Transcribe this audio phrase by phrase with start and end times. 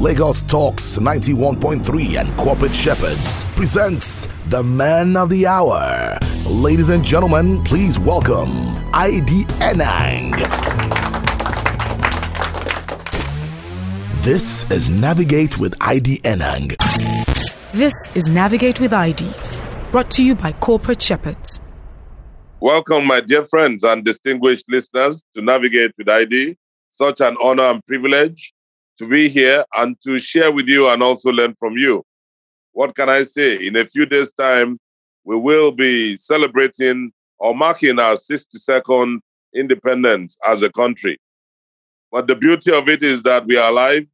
[0.00, 6.16] Lagos Talks 91.3 and Corporate Shepherds presents the man of the hour.
[6.46, 8.48] Ladies and gentlemen, please welcome
[8.94, 10.30] ID Enang.
[14.22, 16.76] This is Navigate with ID Enang.
[17.72, 19.30] This is Navigate with ID,
[19.90, 21.60] brought to you by Corporate Shepherds.
[22.58, 26.56] Welcome, my dear friends and distinguished listeners, to Navigate with ID.
[26.92, 28.54] Such an honor and privilege
[29.00, 32.04] to be here and to share with you and also learn from you.
[32.72, 33.56] What can I say?
[33.56, 34.78] In a few days' time,
[35.24, 39.20] we will be celebrating or marking our 62nd
[39.54, 41.18] independence as a country.
[42.12, 44.06] But the beauty of it is that we are alive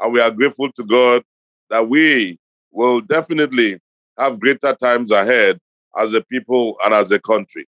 [0.00, 1.22] and we are grateful to God
[1.70, 2.38] that we
[2.72, 3.78] will definitely
[4.18, 5.58] have greater times ahead
[5.96, 7.66] as a people and as a country.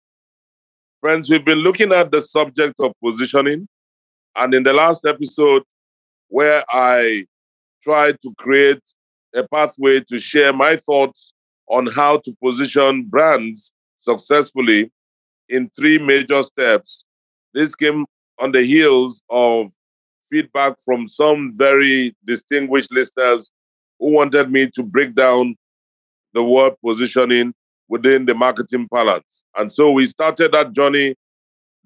[1.00, 3.66] Friends, we've been looking at the subject of positioning.
[4.36, 5.62] And in the last episode,
[6.32, 7.26] where I
[7.82, 8.80] tried to create
[9.34, 11.34] a pathway to share my thoughts
[11.68, 13.70] on how to position brands
[14.00, 14.90] successfully
[15.50, 17.04] in three major steps.
[17.52, 18.06] This came
[18.38, 19.70] on the heels of
[20.30, 23.52] feedback from some very distinguished listeners
[24.00, 25.54] who wanted me to break down
[26.32, 27.52] the word positioning
[27.88, 29.44] within the marketing balance.
[29.58, 31.14] And so we started that journey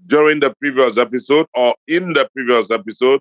[0.07, 3.21] during the previous episode or in the previous episode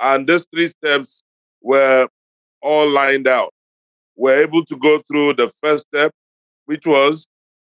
[0.00, 1.22] and these three steps
[1.62, 2.08] were
[2.62, 3.52] all lined out.
[4.16, 6.12] We're able to go through the first step,
[6.66, 7.26] which was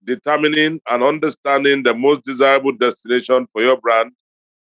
[0.04, 4.12] determining and understanding the most desirable destination for your brand.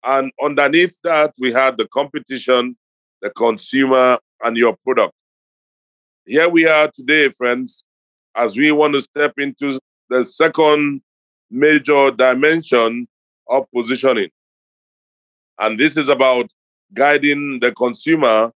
[0.03, 2.75] And underneath that, we had the competition,
[3.21, 5.13] the consumer, and your product.
[6.25, 7.83] Here we are today, friends,
[8.35, 11.01] as we want to step into the second
[11.51, 13.07] major dimension
[13.47, 14.29] of positioning.
[15.59, 16.49] And this is about
[16.95, 18.51] guiding the consumer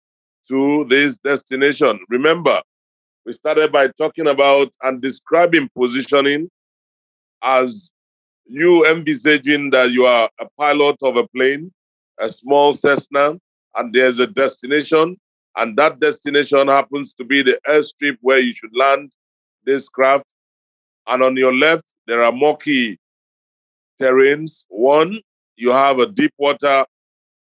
[0.48, 2.00] to this destination.
[2.10, 2.62] Remember,
[3.26, 6.50] we started by talking about and describing positioning
[7.42, 7.90] as
[8.46, 11.72] you envisaging that you are a pilot of a plane,
[12.20, 13.38] a small Cessna,
[13.76, 15.18] and there's a destination,
[15.58, 19.12] and that destination happens to be the airstrip where you should land
[19.66, 20.26] this craft.
[21.08, 23.00] And on your left, there are murky
[24.00, 24.66] terrains.
[24.68, 25.20] One,
[25.56, 26.86] you have a deep water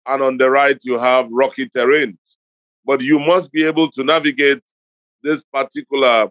[0.09, 2.17] and on the right you have rocky terrains.
[2.85, 4.61] But you must be able to navigate
[5.23, 6.29] this particular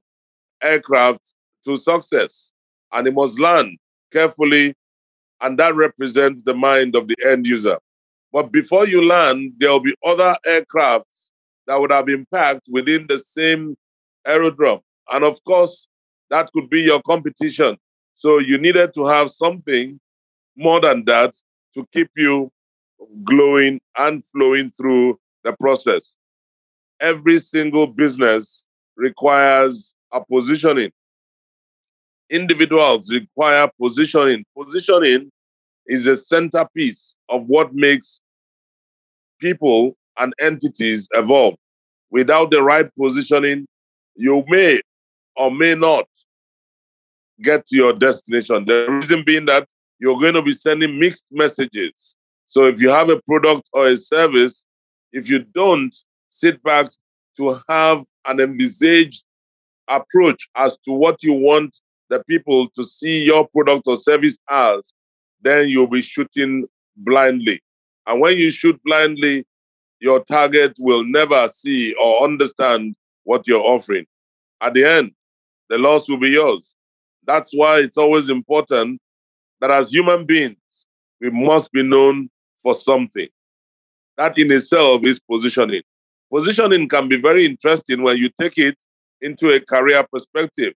[0.62, 1.20] aircraft
[1.64, 2.52] to success,
[2.92, 3.78] and it must land
[4.12, 4.74] carefully,
[5.40, 7.78] and that represents the mind of the end user.
[8.32, 11.06] But before you land, there will be other aircraft
[11.66, 13.76] that would have packed within the same
[14.26, 14.80] aerodrome.
[15.10, 15.86] And of course,
[16.30, 17.76] that could be your competition.
[18.14, 20.00] So you needed to have something
[20.56, 21.34] more than that
[21.74, 22.50] to keep you
[23.24, 26.16] glowing and flowing through the process.
[27.00, 28.64] Every single business
[28.96, 30.90] requires a positioning.
[32.30, 34.44] Individuals require positioning.
[34.56, 35.30] Positioning
[35.86, 38.20] is a centerpiece of what makes
[39.40, 41.54] people and entities evolve.
[42.10, 43.66] Without the right positioning,
[44.16, 44.80] you may
[45.36, 46.06] or may not
[47.40, 48.64] get to your destination.
[48.66, 49.66] The reason being that
[50.00, 52.16] you're going to be sending mixed messages.
[52.48, 54.64] So if you have a product or a service,
[55.12, 55.94] if you don't
[56.30, 56.88] sit back
[57.36, 59.22] to have an envisaged
[59.86, 61.78] approach as to what you want
[62.08, 64.94] the people to see your product or service as,
[65.42, 66.66] then you'll be shooting
[66.96, 67.60] blindly.
[68.06, 69.46] And when you shoot blindly,
[70.00, 74.06] your target will never see or understand what you're offering.
[74.62, 75.12] At the end,
[75.68, 76.74] the loss will be yours.
[77.26, 79.02] That's why it's always important
[79.60, 80.56] that as human beings,
[81.20, 82.30] we must be known
[82.62, 83.28] for something.
[84.16, 85.82] That in itself is positioning.
[86.32, 88.76] Positioning can be very interesting when you take it
[89.20, 90.74] into a career perspective.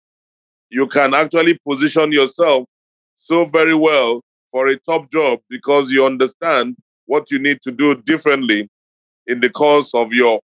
[0.71, 2.67] You can actually position yourself
[3.19, 6.77] so very well for a top job because you understand
[7.07, 8.69] what you need to do differently
[9.27, 10.41] in the course of your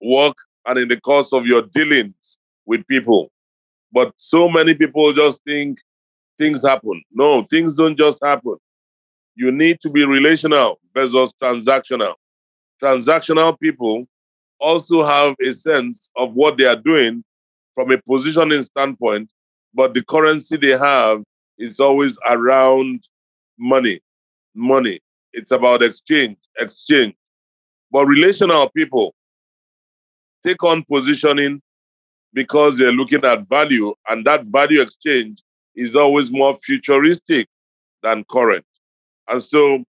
[0.00, 0.36] work
[0.66, 3.30] and in the course of your dealings with people.
[3.92, 5.78] But so many people just think
[6.38, 7.02] things happen.
[7.12, 8.56] No, things don't just happen
[9.34, 12.14] you need to be relational versus transactional.
[12.82, 14.06] Transactional people
[14.58, 17.24] also have a sense of what they are doing
[17.74, 19.30] from a positioning standpoint,
[19.74, 21.22] but the currency they have
[21.58, 23.08] is always around
[23.58, 24.00] money.
[24.54, 25.00] Money.
[25.32, 27.14] It's about exchange, exchange.
[27.90, 29.14] But relational people
[30.44, 31.62] take on positioning
[32.34, 35.42] because they're looking at value, and that value exchange
[35.74, 37.46] is always more futuristic
[38.02, 38.64] than current.
[39.28, 39.84] And so,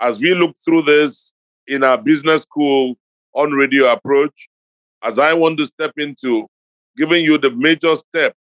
[0.00, 1.32] as we look through this
[1.66, 2.96] in our business school
[3.34, 4.48] on radio approach,
[5.02, 6.46] as I want to step into
[6.96, 8.34] giving you the major step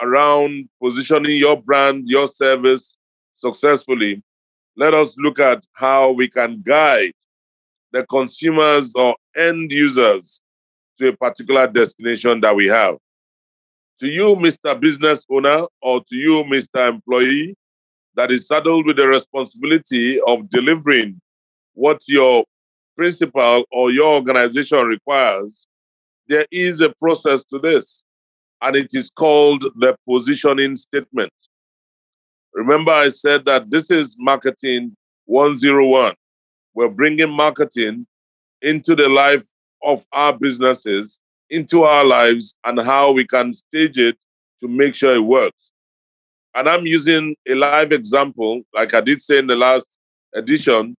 [0.00, 2.96] around positioning your brand, your service
[3.36, 4.22] successfully,
[4.76, 7.12] let us look at how we can guide
[7.92, 10.40] the consumers or end users
[10.98, 12.96] to a particular destination that we have.
[14.00, 14.78] To you, Mr.
[14.78, 16.90] Business Owner, or to you, Mr.
[16.90, 17.56] Employee,
[18.16, 21.20] that is saddled with the responsibility of delivering
[21.74, 22.44] what your
[22.96, 25.66] principal or your organization requires,
[26.28, 28.02] there is a process to this,
[28.62, 31.32] and it is called the positioning statement.
[32.54, 34.96] Remember, I said that this is marketing
[35.26, 36.14] 101.
[36.74, 38.06] We're bringing marketing
[38.62, 39.46] into the life
[39.82, 41.20] of our businesses,
[41.50, 44.16] into our lives, and how we can stage it
[44.60, 45.70] to make sure it works.
[46.56, 49.98] And I'm using a live example, like I did say in the last
[50.34, 50.96] edition,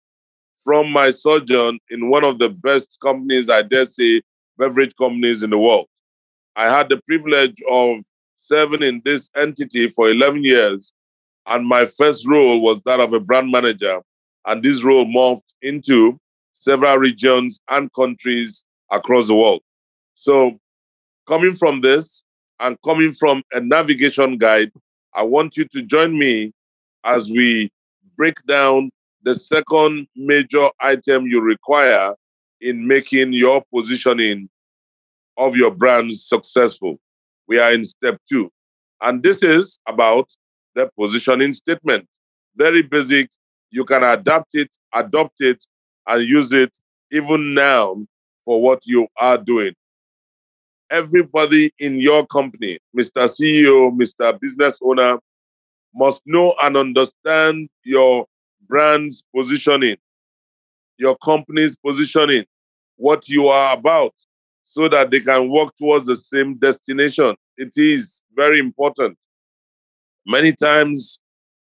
[0.63, 4.21] from my sojourn in one of the best companies, I dare say,
[4.59, 5.87] beverage companies in the world.
[6.55, 8.03] I had the privilege of
[8.37, 10.93] serving in this entity for 11 years,
[11.47, 14.01] and my first role was that of a brand manager.
[14.45, 16.19] And this role morphed into
[16.53, 19.61] several regions and countries across the world.
[20.13, 20.59] So,
[21.27, 22.21] coming from this
[22.59, 24.71] and coming from a navigation guide
[25.17, 26.53] I want you to join me
[27.03, 27.71] as we
[28.15, 28.91] break down
[29.23, 32.13] the second major item you require
[32.61, 34.47] in making your positioning
[35.35, 36.99] of your brand successful.
[37.47, 38.51] We are in step two.
[39.01, 40.29] And this is about
[40.75, 42.07] the positioning statement.
[42.55, 43.29] Very basic.
[43.71, 45.65] You can adapt it, adopt it,
[46.07, 46.71] and use it
[47.11, 48.05] even now
[48.45, 49.73] for what you are doing
[50.89, 53.27] everybody in your company, Mr.
[53.27, 54.39] CEO, Mr.
[54.39, 55.19] Business Owner,
[55.93, 58.25] must know and understand your
[58.67, 59.97] brand's positioning,
[60.97, 62.45] your company's positioning,
[62.97, 64.13] what you are about,
[64.65, 67.35] so that they can work towards the same destination.
[67.57, 69.17] It is very important.
[70.25, 71.19] Many times,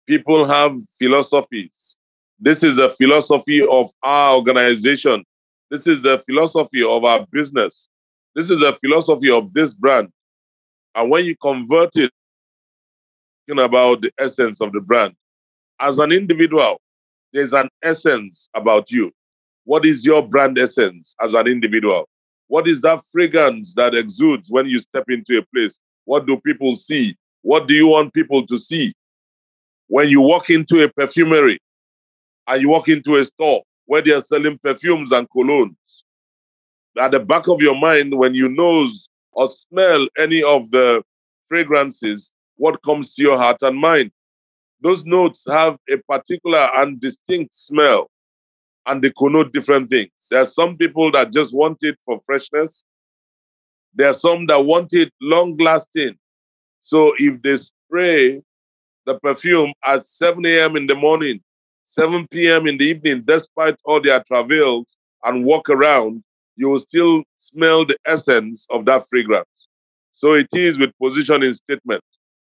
[0.06, 1.96] people have philosophies.
[2.38, 5.24] This is a philosophy of our organization.
[5.70, 7.88] This is the philosophy of our business.
[8.34, 10.08] This is a philosophy of this brand.
[10.94, 12.10] And when you convert it,
[13.46, 15.14] thinking about the essence of the brand,
[15.80, 16.80] as an individual,
[17.32, 19.12] there's an essence about you.
[19.64, 22.08] What is your brand essence as an individual?
[22.48, 25.78] What is that fragrance that exudes when you step into a place?
[26.04, 27.16] What do people see?
[27.42, 28.92] What do you want people to see?
[29.88, 31.58] When you walk into a perfumery
[32.46, 35.74] and you walk into a store where they are selling perfumes and colognes,
[36.98, 41.02] at the back of your mind, when you nose or smell any of the
[41.48, 44.10] fragrances, what comes to your heart and mind?
[44.82, 48.10] Those notes have a particular and distinct smell,
[48.86, 50.10] and they connote different things.
[50.30, 52.82] There are some people that just want it for freshness.
[53.94, 56.16] There are some that want it long lasting.
[56.80, 58.42] So if they spray
[59.06, 60.76] the perfume at 7 a.m.
[60.76, 61.40] in the morning,
[61.86, 62.66] 7 p.m.
[62.66, 66.24] in the evening, despite all their travails, and walk around,
[66.56, 69.46] you will still smell the essence of that fragrance.
[70.12, 72.02] So it is with positioning statement.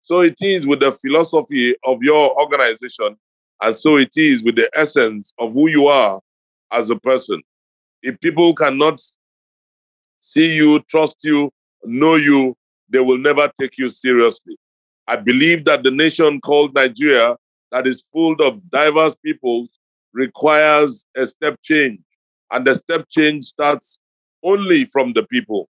[0.01, 3.15] So it is with the philosophy of your organization.
[3.61, 6.19] And so it is with the essence of who you are
[6.71, 7.41] as a person.
[8.01, 8.99] If people cannot
[10.19, 11.51] see you, trust you,
[11.83, 12.55] know you,
[12.89, 14.57] they will never take you seriously.
[15.07, 17.35] I believe that the nation called Nigeria,
[17.71, 19.79] that is full of diverse peoples,
[20.13, 21.99] requires a step change.
[22.51, 23.97] And the step change starts
[24.43, 25.69] only from the people.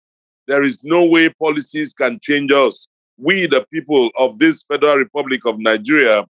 [0.48, 2.86] There is no way policies can change us.
[3.18, 6.24] We, the people of this Federal Republic of Nigeria,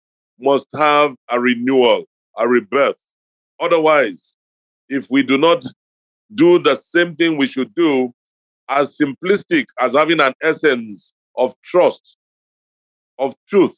[0.41, 2.05] must have a renewal,
[2.37, 2.97] a rebirth.
[3.61, 4.35] Otherwise,
[4.89, 5.65] if we do not
[6.35, 8.13] do the same thing we should do,
[8.69, 12.17] as simplistic as having an essence of trust,
[13.19, 13.77] of truth,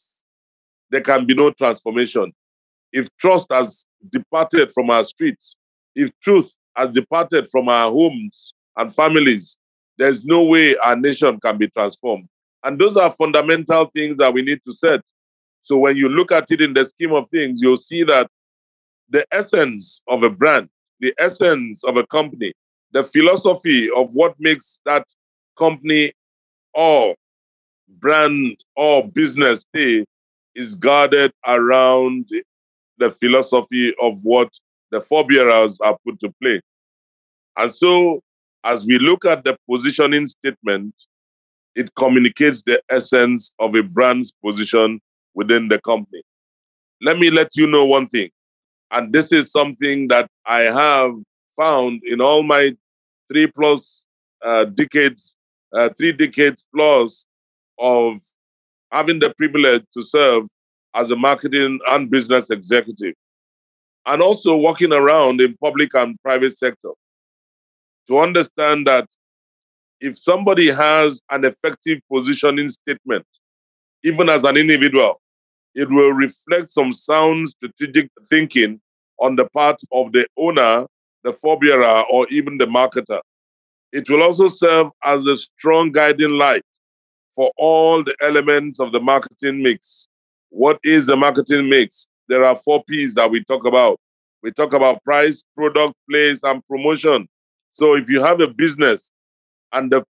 [0.90, 2.33] there can be no transformation.
[2.93, 5.57] If trust has departed from our streets,
[5.94, 9.59] if truth has departed from our homes and families,
[9.99, 12.28] there's no way our nation can be transformed.
[12.64, 15.00] And those are fundamental things that we need to set.
[15.62, 18.30] So when you look at it in the scheme of things, you'll see that
[19.09, 20.68] the essence of a brand,
[21.00, 22.52] the essence of a company,
[22.92, 25.06] the philosophy of what makes that
[25.59, 26.12] company
[26.75, 27.14] or
[27.88, 30.04] brand or business stay
[30.54, 32.28] is guarded around
[32.99, 34.49] the philosophy of what
[34.90, 36.61] the forebearers are put to play.
[37.56, 38.20] And so,
[38.64, 40.94] as we look at the positioning statement,
[41.75, 45.00] it communicates the essence of a brand's position
[45.35, 46.23] within the company.
[47.00, 48.30] Let me let you know one thing,
[48.90, 51.12] and this is something that I have
[51.56, 52.76] found in all my
[53.30, 54.04] three plus
[54.42, 55.37] uh, decades,
[55.73, 57.25] uh, three decades plus
[57.78, 58.18] of
[58.90, 60.44] having the privilege to serve
[60.94, 63.14] as a marketing and business executive,
[64.07, 66.90] and also walking around in public and private sector
[68.09, 69.07] to understand that
[70.00, 73.26] if somebody has an effective positioning statement,
[74.02, 75.21] even as an individual,
[75.75, 78.80] it will reflect some sound strategic thinking
[79.21, 80.87] on the part of the owner,
[81.23, 83.21] the forebearer, or even the marketer.
[83.92, 86.62] It will also serve as a strong guiding light
[87.35, 90.09] for all the elements of the marketing mix.
[90.49, 92.07] What is the marketing mix?
[92.30, 93.99] There are four P's that we talk about.
[94.40, 97.26] We talk about price, product, place, and promotion.
[97.72, 99.10] So if you have a business
[99.72, 100.04] and the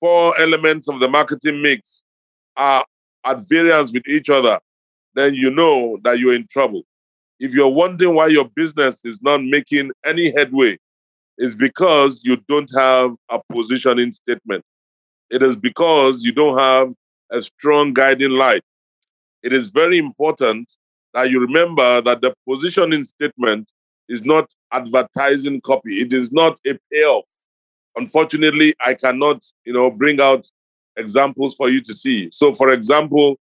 [0.00, 2.00] four elements of the marketing mix
[2.56, 2.86] are
[3.22, 4.58] at variance with each other,
[5.14, 6.84] then you know that you're in trouble.
[7.38, 10.78] If you're wondering why your business is not making any headway,
[11.36, 14.64] it's because you don't have a positioning statement.
[15.28, 16.94] It is because you don't have
[17.30, 18.62] a strong guiding light.
[19.42, 20.66] It is very important
[21.14, 23.70] that you remember that the positioning statement
[24.08, 25.98] is not advertising copy.
[25.98, 27.24] It is not a payoff.
[27.96, 30.46] Unfortunately, I cannot, you know, bring out
[30.96, 32.30] examples for you to see.
[32.32, 33.38] So, for example,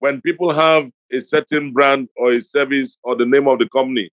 [0.00, 4.10] when people have a certain brand or a service or the name of the company,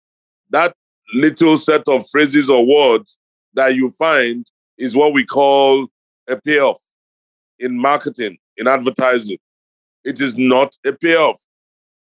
[0.50, 0.74] that
[1.14, 3.18] little set of phrases or words
[3.54, 4.46] that you find
[4.78, 5.88] is what we call
[6.28, 6.78] a payoff
[7.58, 9.38] in marketing, in advertising.
[10.04, 11.40] It is not a payoff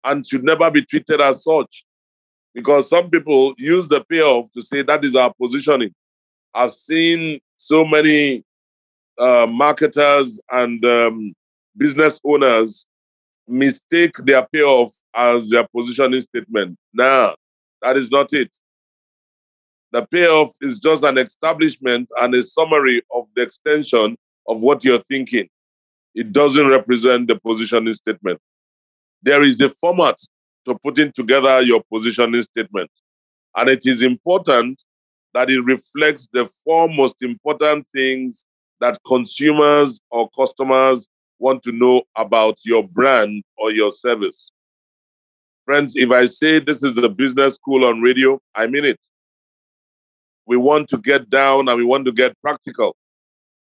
[0.04, 1.84] and should never be treated as such
[2.54, 5.92] because some people use the payoff to say that is our positioning.
[6.54, 8.44] I've seen so many
[9.18, 11.34] uh, marketers and um,
[11.76, 12.86] business owners
[13.48, 16.78] mistake their payoff as their positioning statement.
[16.92, 17.34] Nah,
[17.82, 18.50] that is not it.
[19.92, 24.16] The payoff is just an establishment and a summary of the extension
[24.48, 25.48] of what you're thinking.
[26.14, 28.40] It doesn't represent the positioning statement.
[29.24, 30.18] There is a format
[30.66, 32.90] to putting together your positioning statement.
[33.56, 34.82] And it is important
[35.32, 38.44] that it reflects the four most important things
[38.80, 44.52] that consumers or customers want to know about your brand or your service.
[45.64, 48.98] Friends, if I say this is a business school on radio, I mean it.
[50.44, 52.94] We want to get down and we want to get practical.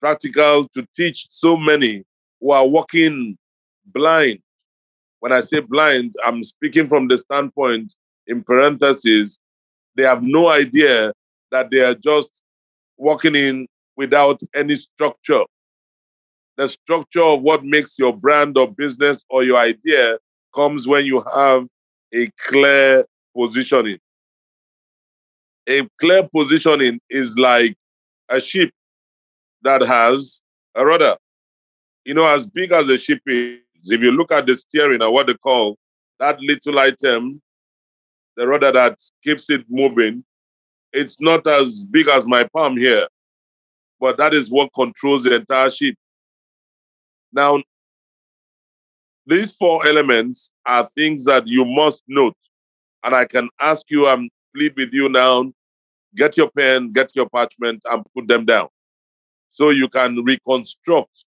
[0.01, 2.05] Practical to teach so many
[2.41, 3.37] who are walking
[3.85, 4.39] blind.
[5.21, 7.95] When I say blind, I'm speaking from the standpoint,
[8.27, 9.39] in parentheses,
[9.95, 11.13] they have no idea
[11.51, 12.31] that they are just
[12.97, 15.43] walking in without any structure.
[16.57, 20.19] The structure of what makes your brand or business or your idea
[20.55, 21.67] comes when you have
[22.15, 23.05] a clear
[23.37, 23.99] positioning.
[25.69, 27.77] A clear positioning is like
[28.29, 28.71] a ship
[29.63, 30.41] that has
[30.75, 31.17] a rudder.
[32.05, 33.59] You know, as big as a ship is,
[33.89, 35.77] if you look at the steering or what they call
[36.19, 37.41] that little item,
[38.37, 40.25] the rudder that keeps it moving,
[40.93, 43.07] it's not as big as my palm here,
[44.01, 45.95] but that is what controls the entire ship.
[47.33, 47.63] Now,
[49.27, 52.37] these four elements are things that you must note.
[53.05, 55.53] And I can ask you, I'm plead with you now,
[56.17, 58.69] get your pen, get your parchment, and put them down.
[59.53, 61.25] So you can reconstruct,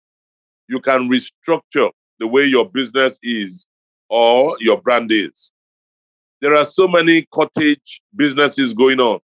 [0.69, 1.91] you can restructure
[2.23, 3.67] the way your business is
[4.09, 5.51] or your brand is.
[6.41, 9.19] There are so many cottage businesses going on.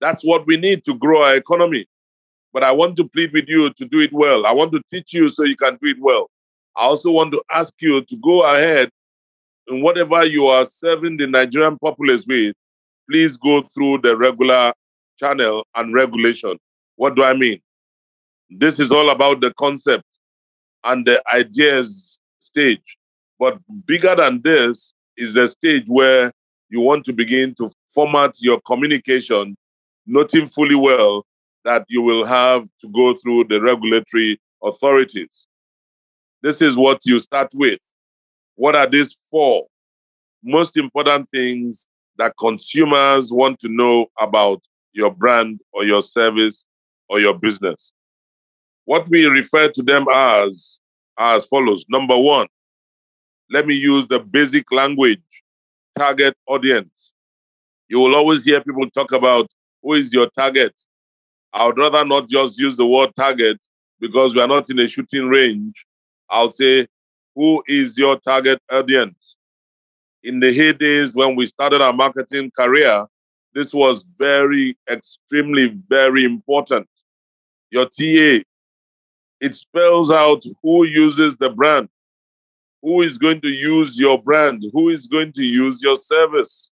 [0.00, 1.86] That's what we need to grow our economy.
[2.52, 4.44] But I want to plead with you to do it well.
[4.44, 6.28] I want to teach you so you can do it well.
[6.76, 8.90] I also want to ask you to go ahead
[9.68, 12.56] in whatever you are serving the Nigerian populace with,
[13.08, 14.72] please go through the regular
[15.20, 16.58] channel and regulation.
[16.96, 17.60] What do I mean?
[18.50, 20.02] This is all about the concept
[20.84, 22.96] and the ideas stage.
[23.38, 26.32] But bigger than this is the stage where
[26.68, 29.56] you want to begin to format your communication,
[30.06, 31.26] noting fully well
[31.64, 35.46] that you will have to go through the regulatory authorities.
[36.42, 37.80] This is what you start with.
[38.54, 39.66] What are these four
[40.42, 46.64] most important things that consumers want to know about your brand or your service
[47.08, 47.92] or your business?
[48.84, 50.80] What we refer to them as
[51.18, 51.84] as follows.
[51.88, 52.46] Number one,
[53.50, 55.20] let me use the basic language
[55.96, 57.12] target audience.
[57.88, 59.48] You will always hear people talk about
[59.82, 60.74] who is your target.
[61.52, 63.58] I would rather not just use the word target
[64.00, 65.74] because we are not in a shooting range.
[66.30, 66.86] I'll say,
[67.34, 69.36] who is your target audience?
[70.22, 73.06] In the heydays when we started our marketing career,
[73.54, 76.86] this was very, extremely, very important.
[77.70, 78.42] your TA.
[79.40, 81.88] It spells out who uses the brand,
[82.82, 86.70] who is going to use your brand, who is going to use your service.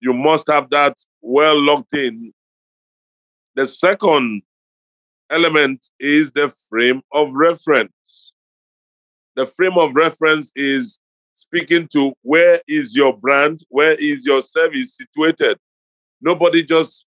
[0.00, 2.32] You must have that well locked in.
[3.54, 4.42] The second
[5.30, 8.32] element is the frame of reference.
[9.36, 10.98] The frame of reference is
[11.34, 15.58] speaking to where is your brand, where is your service situated.
[16.20, 17.04] Nobody just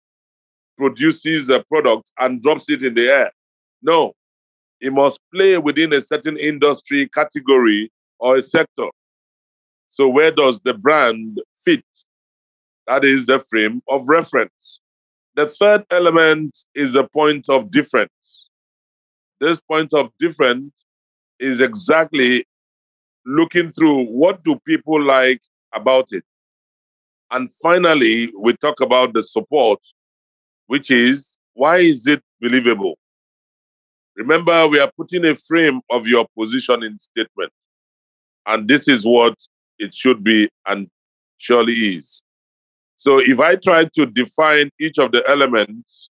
[0.77, 3.33] produces a product and drops it in the air.
[3.83, 4.15] No,
[4.81, 8.87] it must play within a certain industry category or a sector.
[9.89, 11.85] So, where does the brand fit?
[12.87, 14.81] That is the frame of reference.
[15.35, 18.51] The third element is a point of difference.
[19.41, 20.73] This point of difference
[21.39, 22.47] is exactly
[23.25, 25.41] looking through what do people like
[25.73, 26.25] about it.
[27.31, 29.81] And finally, we talk about the support,
[30.67, 32.99] which is why is it believable?
[34.19, 37.53] Remember, we are putting a frame of your positioning statement.
[38.47, 39.35] And this is what
[39.79, 40.89] it should be and
[41.39, 42.21] surely is.
[42.97, 46.11] So if I try to define each of the elements,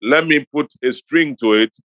[0.00, 1.76] let me put a string to it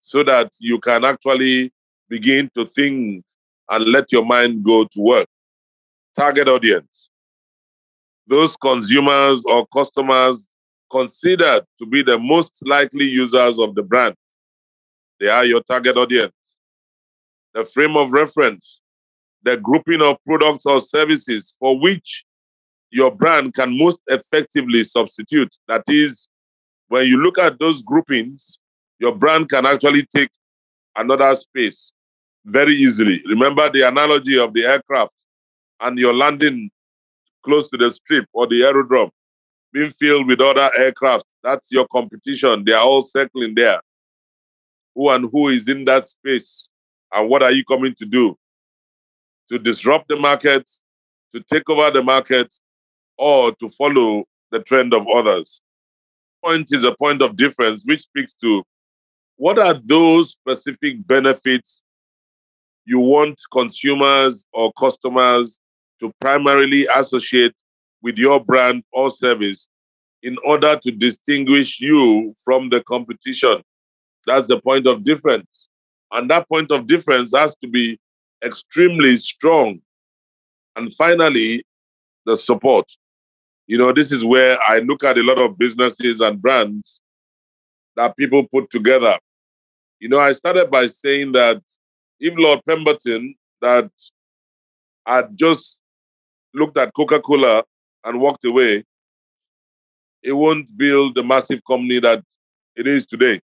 [0.00, 1.72] so that you can actually
[2.08, 3.22] begin to think
[3.70, 5.28] and let your mind go to work.
[6.18, 7.10] Target audience.
[8.26, 10.48] Those consumers or customers
[10.90, 14.16] considered to be the most likely users of the brand.
[15.20, 16.32] They are your target audience.
[17.52, 18.80] The frame of reference,
[19.42, 22.24] the grouping of products or services for which
[22.90, 25.54] your brand can most effectively substitute.
[25.68, 26.28] That is,
[26.88, 28.58] when you look at those groupings,
[28.98, 30.30] your brand can actually take
[30.96, 31.92] another space
[32.44, 33.22] very easily.
[33.26, 35.12] Remember the analogy of the aircraft
[35.80, 36.70] and your landing
[37.42, 39.10] close to the strip or the aerodrome
[39.72, 41.24] being filled with other aircraft.
[41.42, 42.64] That's your competition.
[42.64, 43.80] They are all circling there.
[44.94, 46.68] Who and who is in that space?
[47.12, 48.36] And what are you coming to do?
[49.50, 50.68] To disrupt the market,
[51.34, 52.52] to take over the market,
[53.16, 55.60] or to follow the trend of others.
[56.44, 58.64] Point is a point of difference which speaks to
[59.36, 61.82] what are those specific benefits
[62.84, 65.58] you want consumers or customers
[66.00, 67.54] to primarily associate
[68.02, 69.68] with your brand or service
[70.22, 73.62] in order to distinguish you from the competition.
[74.26, 75.68] That's the point of difference.
[76.12, 77.98] And that point of difference has to be
[78.44, 79.80] extremely strong.
[80.76, 81.64] And finally,
[82.26, 82.86] the support.
[83.66, 87.00] You know, this is where I look at a lot of businesses and brands
[87.96, 89.16] that people put together.
[90.00, 91.62] You know, I started by saying that
[92.18, 93.90] if Lord Pemberton, that
[95.06, 95.78] had just
[96.54, 97.62] looked at Coca Cola
[98.04, 98.84] and walked away,
[100.22, 102.22] it won't build the massive company that
[102.76, 103.40] it is today.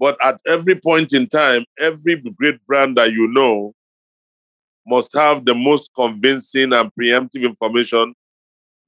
[0.00, 3.74] But at every point in time, every great brand that you know
[4.86, 8.14] must have the most convincing and preemptive information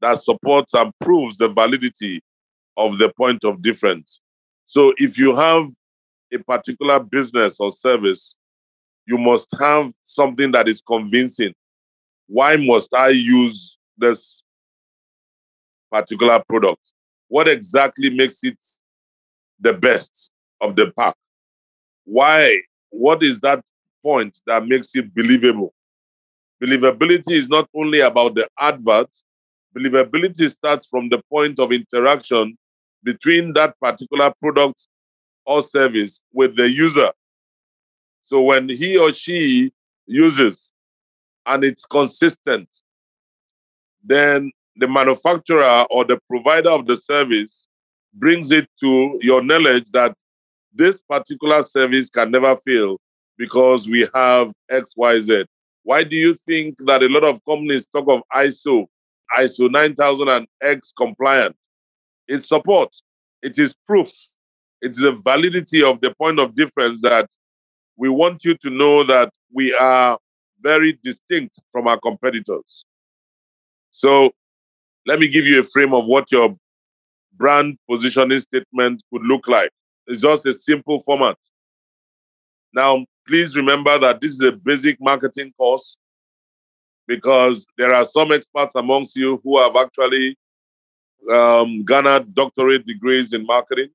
[0.00, 2.22] that supports and proves the validity
[2.78, 4.20] of the point of difference.
[4.64, 5.68] So if you have
[6.32, 8.36] a particular business or service,
[9.06, 11.52] you must have something that is convincing.
[12.26, 14.42] Why must I use this
[15.90, 16.80] particular product?
[17.28, 18.58] What exactly makes it
[19.60, 20.31] the best
[20.62, 21.14] of the pack?
[22.04, 22.62] Why?
[22.90, 23.62] What is that
[24.02, 25.74] point that makes it believable?
[26.62, 29.08] Believability is not only about the advert,
[29.76, 32.56] Believability starts from the point of interaction
[33.02, 34.86] between that particular product
[35.46, 37.10] or service with the user.
[38.22, 39.72] So when he or she
[40.06, 40.70] uses
[41.46, 42.68] and it's consistent,
[44.04, 47.66] then the manufacturer or the provider of the service
[48.14, 50.14] brings it to your knowledge that
[50.74, 52.98] this particular service can never fail
[53.38, 55.46] because we have XYZ.
[55.82, 58.86] Why do you think that a lot of companies talk of ISO
[59.38, 61.56] ISO 9000 and X compliant.
[62.28, 63.02] It supports,
[63.42, 64.10] it is proof,
[64.80, 67.28] it is a validity of the point of difference that
[67.96, 70.18] we want you to know that we are
[70.60, 72.84] very distinct from our competitors.
[73.90, 74.30] So
[75.06, 76.56] let me give you a frame of what your
[77.34, 79.70] brand positioning statement could look like.
[80.06, 81.36] It's just a simple format.
[82.74, 85.96] Now, please remember that this is a basic marketing course
[87.06, 90.36] because there are some experts amongst you who have actually
[91.30, 93.90] um, garnered doctorate degrees in marketing.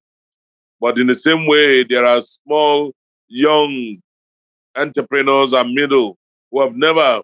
[0.79, 2.93] But in the same way, there are small,
[3.27, 3.97] young
[4.75, 6.17] entrepreneurs and middle
[6.51, 7.21] who have never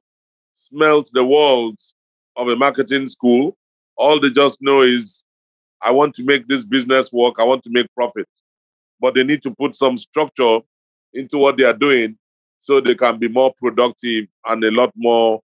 [0.55, 1.93] smelt the walls
[2.35, 3.55] of a marketing school.
[3.95, 5.23] All they just know is,
[5.81, 7.35] I want to make this business work.
[7.37, 8.27] I want to make profit.
[9.03, 10.59] But they need to put some structure
[11.13, 12.17] into what they are doing
[12.61, 15.41] so they can be more productive and a lot more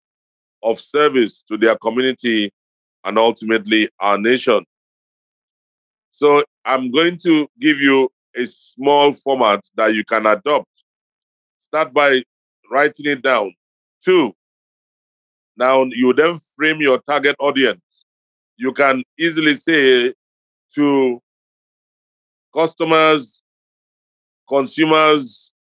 [0.61, 2.51] of service to their community
[3.05, 4.65] and ultimately our nation.
[6.11, 10.67] So I'm going to give you a small format that you can adopt.
[11.67, 12.23] Start by
[12.69, 13.53] writing it down.
[14.03, 14.33] Two,
[15.55, 17.79] now you then frame your target audience.
[18.57, 20.13] You can easily say
[20.75, 21.21] to
[22.53, 23.41] customers,
[24.47, 25.51] consumers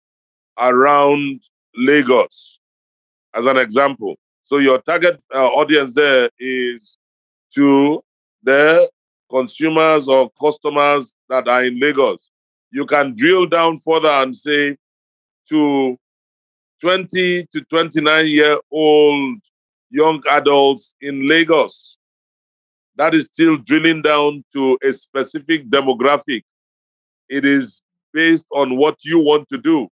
[0.58, 1.42] around
[1.76, 2.60] Lagos,
[3.34, 4.16] as an example.
[4.44, 6.98] So your target uh, audience there is
[7.54, 8.02] to
[8.42, 8.88] the
[9.30, 12.30] consumers or customers that are in Lagos.
[12.70, 14.76] You can drill down further and say
[15.48, 15.98] to
[16.80, 19.38] 20 to 29 year old
[19.90, 21.96] young adults in Lagos.
[22.96, 26.42] That is still drilling down to a specific demographic.
[27.28, 27.80] It is
[28.14, 29.88] based on what you want to do.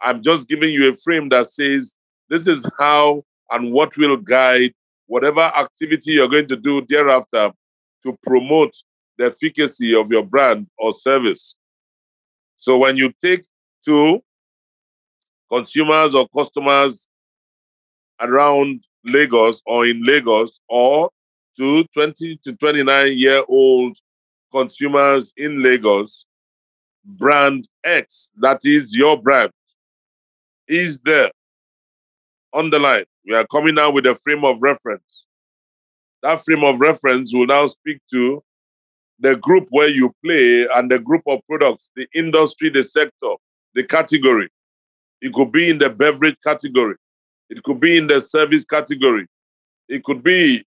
[0.00, 1.92] I'm just giving you a frame that says
[2.30, 4.72] this is how and what will guide
[5.06, 7.52] whatever activity you're going to do thereafter
[8.04, 8.74] to promote
[9.18, 11.54] the efficacy of your brand or service.
[12.56, 13.44] So when you take
[13.84, 14.22] to
[15.50, 17.08] consumers or customers
[18.20, 21.10] around Lagos or in Lagos or
[21.58, 23.98] to 20 to 29 year old
[24.52, 26.24] consumers in Lagos,
[27.04, 29.50] brand X, that is your brand,
[30.68, 31.30] is there.
[32.54, 33.04] Underline.
[33.26, 35.26] We are coming now with a frame of reference.
[36.22, 38.42] That frame of reference will now speak to
[39.18, 43.34] the group where you play and the group of products, the industry, the sector,
[43.74, 44.48] the category.
[45.20, 46.96] It could be in the beverage category.
[47.48, 49.26] It could be in the service category.
[49.88, 50.64] It could be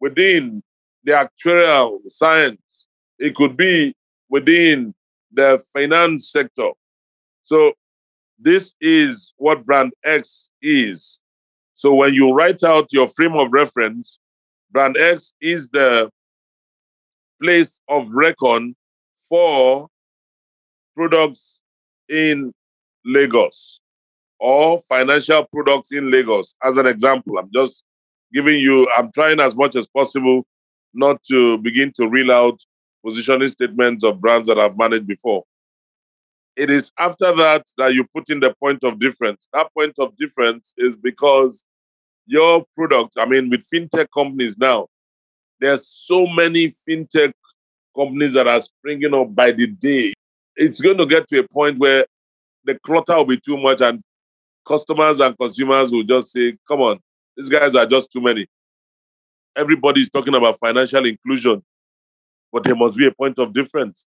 [0.00, 0.62] within
[1.04, 2.86] the actuarial science.
[3.18, 3.94] It could be
[4.28, 4.94] within
[5.32, 6.70] the finance sector.
[7.44, 7.72] So
[8.38, 11.18] this is what brand X is.
[11.74, 14.18] So when you write out your frame of reference,
[14.70, 16.10] brand X is the
[17.42, 18.76] place of reckon
[19.28, 19.88] for
[20.96, 21.60] products
[22.08, 22.52] in
[23.04, 23.80] Lagos
[24.38, 26.54] or financial products in Lagos.
[26.62, 27.84] As an example, I'm just
[28.32, 30.44] giving you, I'm trying as much as possible
[30.94, 32.60] not to begin to reel out
[33.04, 35.44] positioning statements of brands that I've managed before.
[36.56, 39.48] It is after that that you put in the point of difference.
[39.52, 41.64] That point of difference is because
[42.26, 44.88] your product, I mean, with fintech companies now,
[45.60, 47.32] there's so many fintech
[47.96, 50.12] companies that are springing up by the day.
[50.56, 52.04] It's going to get to a point where
[52.64, 54.02] the clutter will be too much and
[54.66, 57.00] customers and consumers will just say, come on,
[57.36, 58.46] these guys are just too many.
[59.56, 61.62] Everybody's talking about financial inclusion,
[62.52, 64.04] but there must be a point of difference.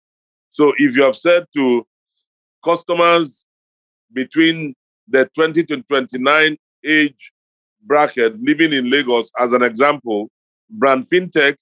[0.52, 1.86] So if you have said to
[2.64, 3.44] customers
[4.12, 4.76] between
[5.08, 7.32] the 20 to 29 age
[7.82, 10.30] bracket living in Lagos, as an example,
[10.70, 11.56] Brand FinTech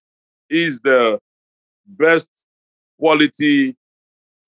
[0.50, 1.20] is the
[1.88, 2.30] best
[3.00, 3.76] quality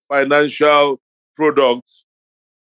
[0.10, 1.00] financial
[1.36, 1.90] product,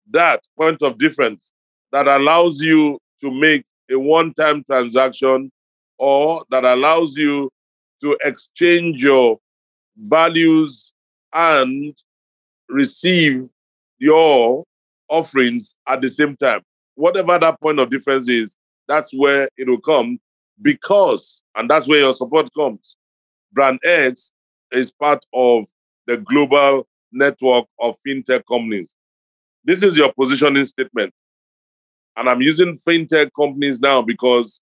[0.10, 1.52] that point of difference
[1.92, 5.52] that allows you to make a one time transaction
[5.98, 7.50] or that allows you
[8.02, 9.38] to exchange your
[9.98, 10.94] values
[11.34, 11.96] and
[12.70, 13.48] receive
[14.00, 14.64] your
[15.10, 16.62] offerings at the same time.
[16.96, 18.56] Whatever that point of difference is,
[18.88, 20.20] that's where it will come
[20.62, 22.96] because, and that's where your support comes.
[23.54, 24.32] Brand X
[24.72, 25.66] is part of
[26.08, 28.96] the global network of fintech companies.
[29.64, 31.14] This is your positioning statement.
[32.18, 34.60] And I'm using fintech companies now because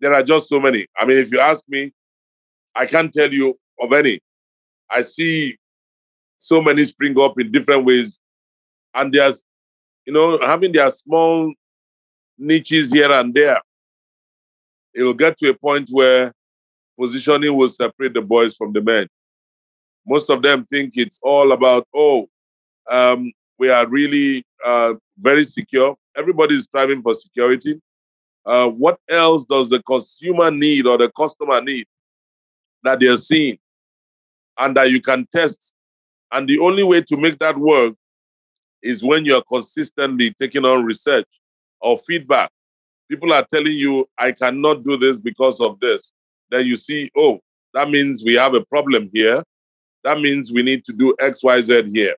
[0.00, 0.86] there are just so many.
[0.96, 1.92] I mean, if you ask me,
[2.74, 4.20] I can't tell you of any.
[4.90, 5.56] I see
[6.38, 8.20] so many spring up in different ways.
[8.94, 9.42] And there's,
[10.06, 11.52] you know, having their small
[12.38, 13.60] niches here and there.
[14.94, 16.32] It will get to a point where
[16.98, 19.08] positioning will separate the boys from the men.
[20.06, 22.28] Most of them think it's all about, oh,
[22.88, 25.96] um, we are really uh, very secure.
[26.16, 27.80] Everybody is striving for security.
[28.44, 31.86] Uh, what else does the consumer need or the customer need
[32.84, 33.58] that they're seeing
[34.58, 35.72] and that you can test?
[36.32, 37.94] And the only way to make that work
[38.82, 41.28] is when you're consistently taking on research
[41.80, 42.50] or feedback.
[43.08, 46.10] People are telling you, I cannot do this because of this.
[46.50, 47.40] Then you see, oh,
[47.74, 49.42] that means we have a problem here.
[50.04, 52.14] That means we need to do X, Y, Z here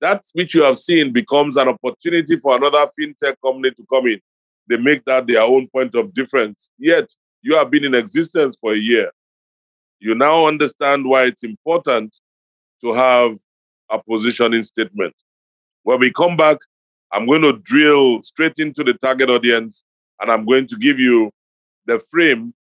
[0.00, 4.20] that which you have seen becomes an opportunity for another fintech company to come in.
[4.68, 6.68] They make that their own point of difference.
[6.78, 7.08] Yet
[7.42, 9.10] you have been in existence for a year.
[9.98, 12.14] You now understand why it's important
[12.82, 13.38] to have
[13.90, 15.14] a positioning statement.
[15.84, 16.58] When we come back,
[17.12, 19.84] I'm going to drill straight into the target audience
[20.20, 21.30] and I'm going to give you
[21.86, 22.52] the frame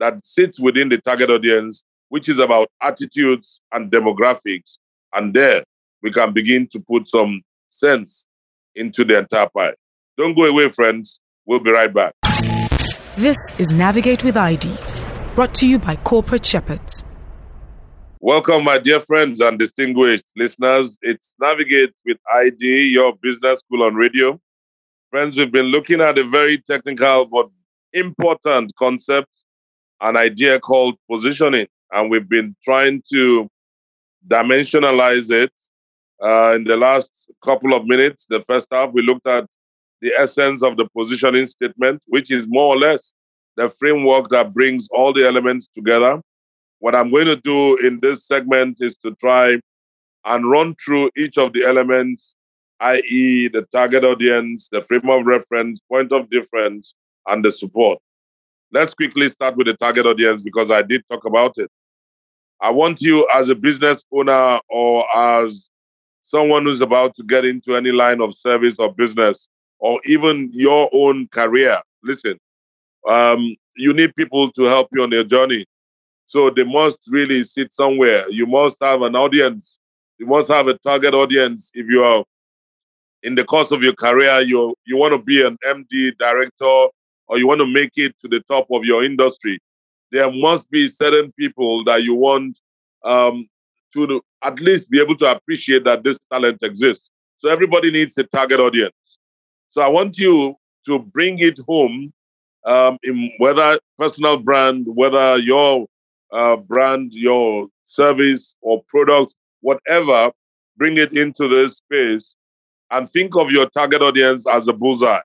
[0.00, 4.78] that sits within the target audience, which is about attitudes and demographics.
[5.14, 5.62] And there
[6.02, 8.26] we can begin to put some sense
[8.74, 9.74] into the entire pie.
[10.18, 11.20] Don't go away, friends.
[11.46, 12.14] We'll be right back.
[13.16, 14.74] This is Navigate with ID,
[15.34, 17.04] brought to you by Corporate Shepherds.
[18.20, 20.98] Welcome, my dear friends and distinguished listeners.
[21.00, 24.38] It's Navigate with ID, your business school on radio.
[25.10, 27.48] Friends, we've been looking at a very technical but
[27.94, 29.30] important concept,
[30.02, 33.48] an idea called positioning, and we've been trying to
[34.28, 35.50] dimensionalize it.
[36.22, 37.10] Uh, in the last
[37.42, 39.46] couple of minutes, the first half, we looked at
[40.02, 43.14] the essence of the positioning statement, which is more or less
[43.56, 46.20] the framework that brings all the elements together.
[46.78, 49.60] What I'm going to do in this segment is to try
[50.24, 52.34] and run through each of the elements,
[52.80, 56.94] i.e., the target audience, the frame of reference, point of difference,
[57.26, 57.98] and the support.
[58.72, 61.70] Let's quickly start with the target audience because I did talk about it.
[62.60, 65.68] I want you as a business owner or as
[66.22, 70.88] someone who's about to get into any line of service or business or even your
[70.92, 71.80] own career.
[72.02, 72.38] Listen,
[73.08, 75.64] um, you need people to help you on your journey.
[76.26, 78.28] So they must really sit somewhere.
[78.30, 79.78] You must have an audience.
[80.18, 81.70] You must have a target audience.
[81.74, 82.24] If you are
[83.22, 86.88] in the course of your career, you you want to be an MD director
[87.28, 89.58] or you want to make it to the top of your industry,
[90.10, 92.58] there must be certain people that you want
[93.04, 93.48] um,
[93.94, 97.10] to at least be able to appreciate that this talent exists.
[97.38, 98.94] So everybody needs a target audience.
[99.70, 100.54] So I want you
[100.86, 102.12] to bring it home
[102.64, 105.86] um, in whether personal brand, whether your
[106.32, 110.30] uh, brand, your service or product, whatever,
[110.76, 112.34] bring it into this space
[112.90, 115.20] and think of your target audience as a bullseye.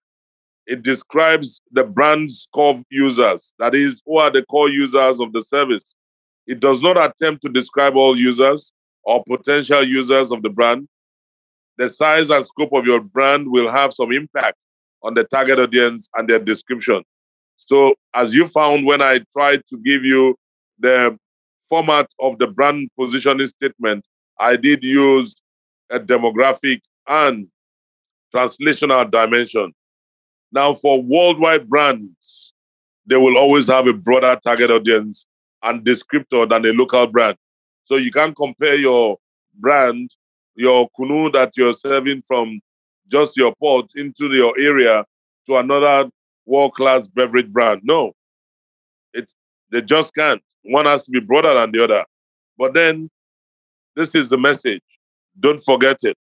[0.66, 5.42] It describes the brand's core users, that is, who are the core users of the
[5.42, 5.96] service.
[6.46, 8.72] It does not attempt to describe all users
[9.04, 10.88] or potential users of the brand.
[11.78, 14.58] The size and scope of your brand will have some impact
[15.04, 17.04] on the target audience and their description.
[17.58, 20.36] So, as you found when I tried to give you
[20.80, 21.18] the
[21.68, 24.06] format of the brand positioning statement,
[24.40, 25.36] I did use
[25.90, 27.48] a demographic and
[28.34, 29.74] translational dimension.
[30.52, 32.54] Now, for worldwide brands,
[33.06, 35.26] they will always have a broader target audience
[35.64, 37.38] and descriptor than a local brand.
[37.86, 39.18] So you can't compare your
[39.56, 40.12] brand,
[40.56, 42.60] your kunu that you're serving from
[43.08, 45.06] just your port into your area
[45.48, 46.10] to another
[46.48, 47.82] world-class beverage brand.
[47.84, 48.14] No,
[49.14, 49.36] it's
[49.72, 50.42] they just can't.
[50.64, 52.06] One has to be broader than the other.
[52.58, 53.10] But then,
[53.96, 54.82] this is the message.
[55.40, 56.16] Don't forget it.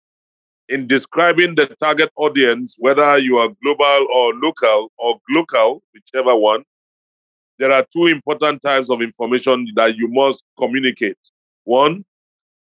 [0.69, 6.65] In describing the target audience, whether you are global or local or local, whichever one,
[7.59, 11.19] there are two important types of information that you must communicate.
[11.65, 12.05] One,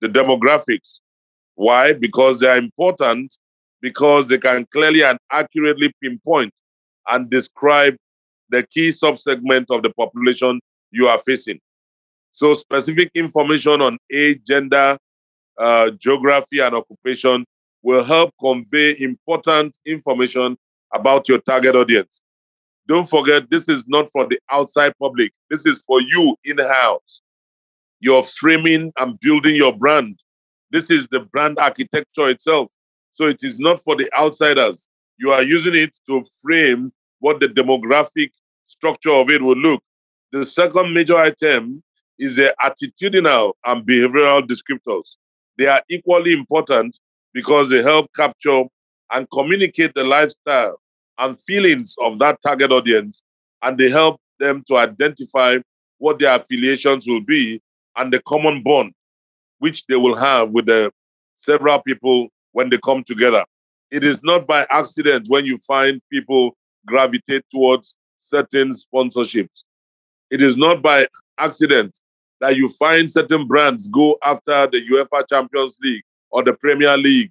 [0.00, 1.00] the demographics.
[1.54, 1.94] Why?
[1.94, 3.36] Because they are important
[3.80, 6.52] because they can clearly and accurately pinpoint
[7.08, 7.96] and describe
[8.50, 11.58] the key subsegment of the population you are facing.
[12.32, 14.98] So, specific information on age, gender,
[15.58, 17.44] uh, geography, and occupation
[17.82, 20.56] will help convey important information
[20.92, 22.22] about your target audience.
[22.86, 25.32] Don't forget, this is not for the outside public.
[25.50, 27.22] This is for you in house.
[28.00, 30.18] You're framing and building your brand.
[30.70, 32.68] This is the brand architecture itself.
[33.14, 34.86] So it is not for the outsiders.
[35.18, 38.30] You are using it to frame what the demographic
[38.64, 39.82] structure of it will look.
[40.32, 41.82] The second major item
[42.18, 45.16] is the attitudinal and behavioral descriptors.
[45.56, 46.98] They are equally important
[47.32, 48.64] because they help capture
[49.12, 50.80] and communicate the lifestyle
[51.18, 53.22] and feelings of that target audience,
[53.62, 55.58] and they help them to identify
[55.98, 57.62] what their affiliations will be
[57.96, 58.92] and the common bond
[59.58, 60.90] which they will have with the
[61.36, 63.44] several people when they come together.
[63.94, 69.62] It is not by accident when you find people gravitate towards certain sponsorships.
[70.32, 71.06] It is not by
[71.38, 71.96] accident
[72.40, 76.02] that you find certain brands go after the UEFA Champions League
[76.32, 77.30] or the Premier League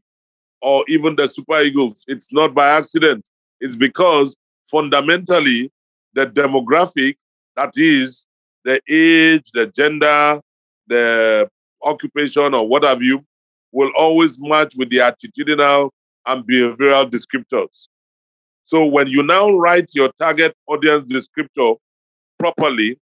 [0.62, 2.06] or even the Super Eagles.
[2.08, 3.28] It's not by accident.
[3.60, 4.34] It's because
[4.71, 5.69] fundamentally,
[6.13, 7.17] the demographic,
[7.58, 8.26] that is
[8.63, 10.39] the age, the gender,
[10.88, 11.49] the
[11.82, 13.21] occupation, or what have you,
[13.73, 15.89] will always match with the attitudinal
[16.25, 17.88] and behavioral descriptors.
[18.65, 21.77] So when you now write your target audience descriptor
[22.39, 22.99] properly,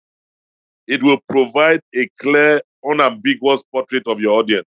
[0.88, 4.68] it will provide a clear, unambiguous portrait of your audience.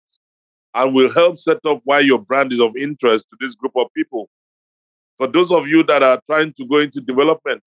[0.75, 3.87] and will help set up why your brand is of interest to this group of
[3.95, 4.29] people.
[5.17, 7.61] For those of you that are trying to go into development,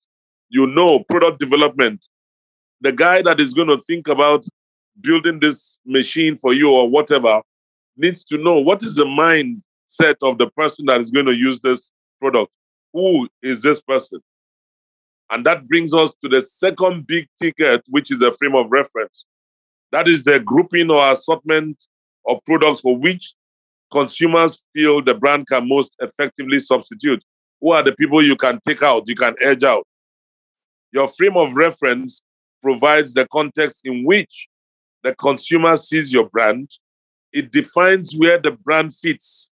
[0.49, 2.07] you know product development.
[2.81, 4.45] The guy that is going to think about
[5.01, 7.43] building this machine for you or whatever
[7.97, 9.07] needs to know what is the
[9.97, 12.51] mindset of the person that is going to use this product.
[12.93, 14.21] Who is this person?
[15.31, 19.27] And that brings us to the second big ticket, which is the frame of reference.
[19.93, 21.77] That is the grouping or assortment
[22.27, 23.35] of products for which
[23.93, 27.23] consumers feel the brand can most effectively substitute.
[27.61, 29.87] Who are the people you can take out, you can edge out?
[30.93, 32.23] Your frame of reference
[32.63, 34.49] provides the context in which
[35.03, 36.71] the consumer sees your brand.
[37.33, 39.51] It defines where the brand fits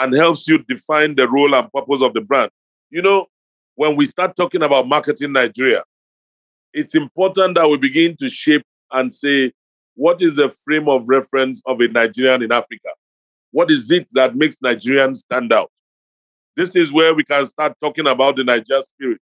[0.00, 2.50] and helps you define the role and purpose of the brand.
[2.90, 3.26] You know,
[3.74, 5.84] when we start talking about marketing Nigeria,
[6.72, 9.52] it's important that we begin to shape and say,
[9.94, 12.90] what is the frame of reference of a Nigerian in Africa?
[13.52, 15.70] What is it that makes Nigerians stand out?
[16.56, 19.20] This is where we can start talking about the Nigerian spirit.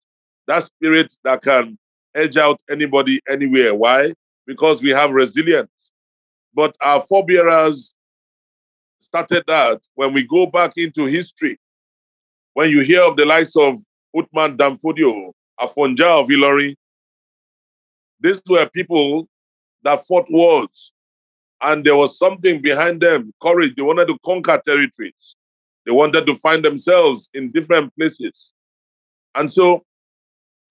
[0.47, 1.77] That spirit that can
[2.13, 3.73] edge out anybody anywhere.
[3.73, 4.13] Why?
[4.45, 5.69] Because we have resilience.
[6.53, 7.93] But our forebearers
[9.05, 11.57] started that when we go back into history.
[12.53, 13.77] When you hear of the likes of
[14.15, 16.75] Uthman Danfodio, Afonja of Ilorin,
[18.19, 19.27] these were people
[19.83, 20.91] that fought wars.
[21.61, 23.75] And there was something behind them courage.
[23.75, 25.35] They wanted to conquer territories,
[25.85, 28.53] they wanted to find themselves in different places.
[29.35, 29.83] And so,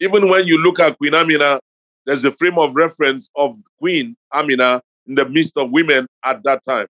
[0.01, 1.61] even when you look at Queen Amina,
[2.07, 6.65] there's a frame of reference of Queen Amina in the midst of women at that
[6.65, 6.87] time.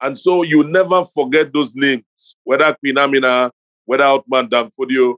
[0.00, 2.04] And so you never forget those names,
[2.44, 3.50] whether Queen Amina,
[3.84, 5.14] whether Uthman Danfodio,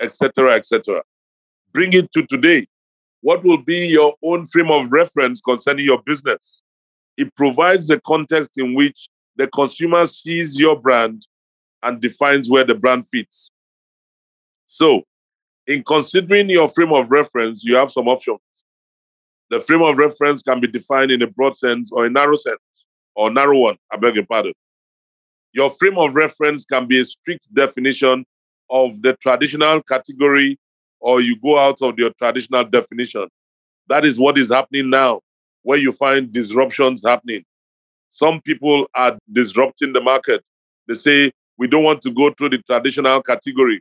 [0.00, 1.02] etc., etc.
[1.72, 2.66] Bring it to today.
[3.22, 6.62] What will be your own frame of reference concerning your business?
[7.16, 11.26] It provides the context in which the consumer sees your brand
[11.82, 13.50] and defines where the brand fits.
[14.66, 15.02] So,
[15.66, 18.40] in considering your frame of reference, you have some options.
[19.50, 22.58] The frame of reference can be defined in a broad sense or a narrow sense,
[23.14, 24.52] or narrow one, I beg your pardon.
[25.52, 28.24] Your frame of reference can be a strict definition
[28.70, 30.58] of the traditional category
[31.00, 33.28] or you go out of your traditional definition.
[33.88, 35.20] That is what is happening now,
[35.62, 37.44] where you find disruptions happening.
[38.08, 40.42] Some people are disrupting the market.
[40.88, 43.80] They say, we don't want to go through the traditional category.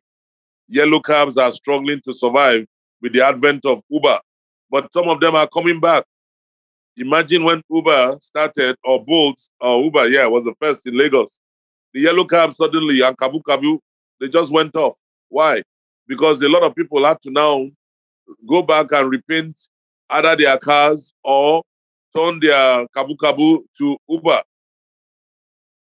[0.67, 2.65] Yellow cabs are struggling to survive
[3.02, 4.19] with the advent of Uber,
[4.69, 6.04] but some of them are coming back.
[6.97, 11.39] Imagine when Uber started, or Bolt, or Uber, yeah, was the first in Lagos.
[11.93, 13.79] The yellow cab suddenly, and Kabu Kabu,
[14.19, 14.95] they just went off.
[15.29, 15.63] Why?
[16.08, 17.67] because a lot of people have to now
[18.47, 19.60] go back and repaint
[20.10, 21.63] either their cars or
[22.15, 24.41] turn their kabu kabu to Uber.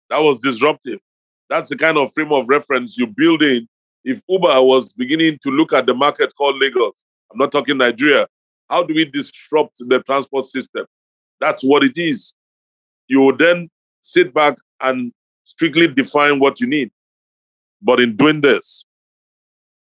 [0.09, 0.99] That was disruptive.
[1.49, 3.67] That's the kind of frame of reference you build in.
[4.03, 6.93] If Uber was beginning to look at the market called Lagos,
[7.31, 8.27] I'm not talking Nigeria,
[8.69, 10.85] how do we disrupt the transport system?
[11.39, 12.33] That's what it is.
[13.07, 13.69] You will then
[14.01, 15.11] sit back and
[15.43, 16.91] strictly define what you need.
[17.81, 18.85] But in doing this,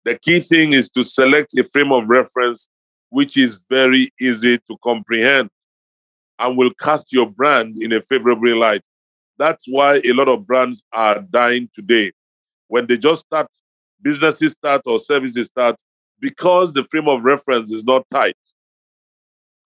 [0.05, 2.69] the key thing is to select a frame of reference
[3.09, 5.49] which is very easy to comprehend
[6.39, 8.81] and will cast your brand in a favorable light.
[9.37, 12.11] That's why a lot of brands are dying today.
[12.67, 13.47] When they just start,
[14.01, 15.77] businesses start or services start,
[16.19, 18.35] because the frame of reference is not tight,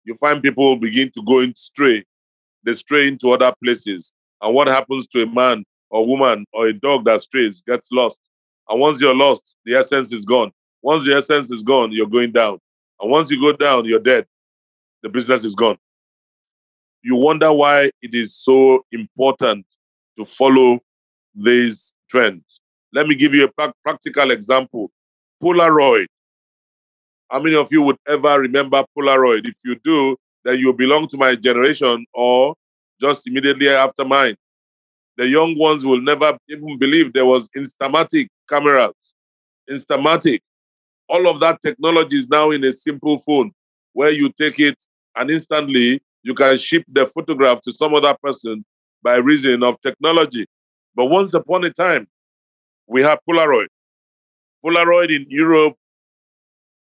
[0.05, 2.05] you find people begin to go in stray.
[2.65, 4.13] They stray into other places.
[4.41, 8.19] And what happens to a man or woman or a dog that strays gets lost.
[8.69, 10.51] And once you're lost, the essence is gone.
[10.83, 12.59] Once the essence is gone, you're going down.
[13.01, 14.27] And once you go down, you're dead.
[15.03, 15.77] The business is gone.
[17.03, 19.67] You wonder why it is so important
[20.19, 20.81] to follow
[21.35, 22.61] these trends.
[22.93, 24.91] Let me give you a practical example.
[25.43, 26.07] Polaroid.
[27.35, 29.45] How many of you would ever remember Polaroid?
[29.45, 32.55] If you do, then you belong to my generation or
[33.01, 34.37] just immediately after mine.
[35.17, 38.95] The young ones will never even believe there was Instamatic cameras,
[39.69, 40.43] Instamatic.
[41.09, 43.51] All of that technology is now in a simple phone
[43.95, 44.79] where you take it
[45.17, 48.65] and instantly you can ship the photograph to some other person
[49.03, 50.47] by reason of technology.
[50.95, 52.07] But once upon a time,
[52.87, 53.67] we had Polaroid.
[54.65, 55.75] Polaroid in Europe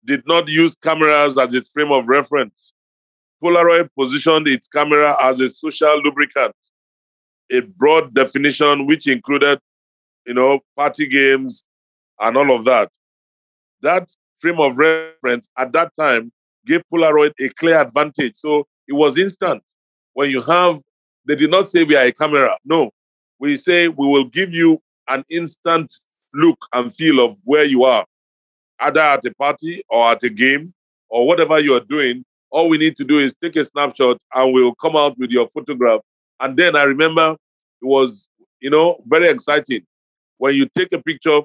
[0.07, 2.73] did not use cameras as its frame of reference.
[3.43, 6.55] Polaroid positioned its camera as a social lubricant,
[7.51, 9.59] a broad definition which included
[10.27, 11.65] you know, party games
[12.21, 12.91] and all of that.
[13.83, 16.33] That frame of reference at that time
[16.67, 18.35] gave Polaroid a clear advantage.
[18.37, 19.63] So it was instant.
[20.15, 20.81] When you have,
[21.27, 22.57] they did not say we are a camera.
[22.65, 22.91] No,
[23.39, 25.93] we say we will give you an instant
[26.35, 28.05] look and feel of where you are,
[28.81, 30.73] either at a party or at a game
[31.09, 32.25] or whatever you are doing.
[32.51, 35.49] All we need to do is take a snapshot and we'll come out with your
[35.49, 36.01] photograph.
[36.41, 37.37] And then I remember
[37.83, 38.29] it was,
[38.61, 39.85] you know, very exciting.
[40.39, 41.41] When you take a picture,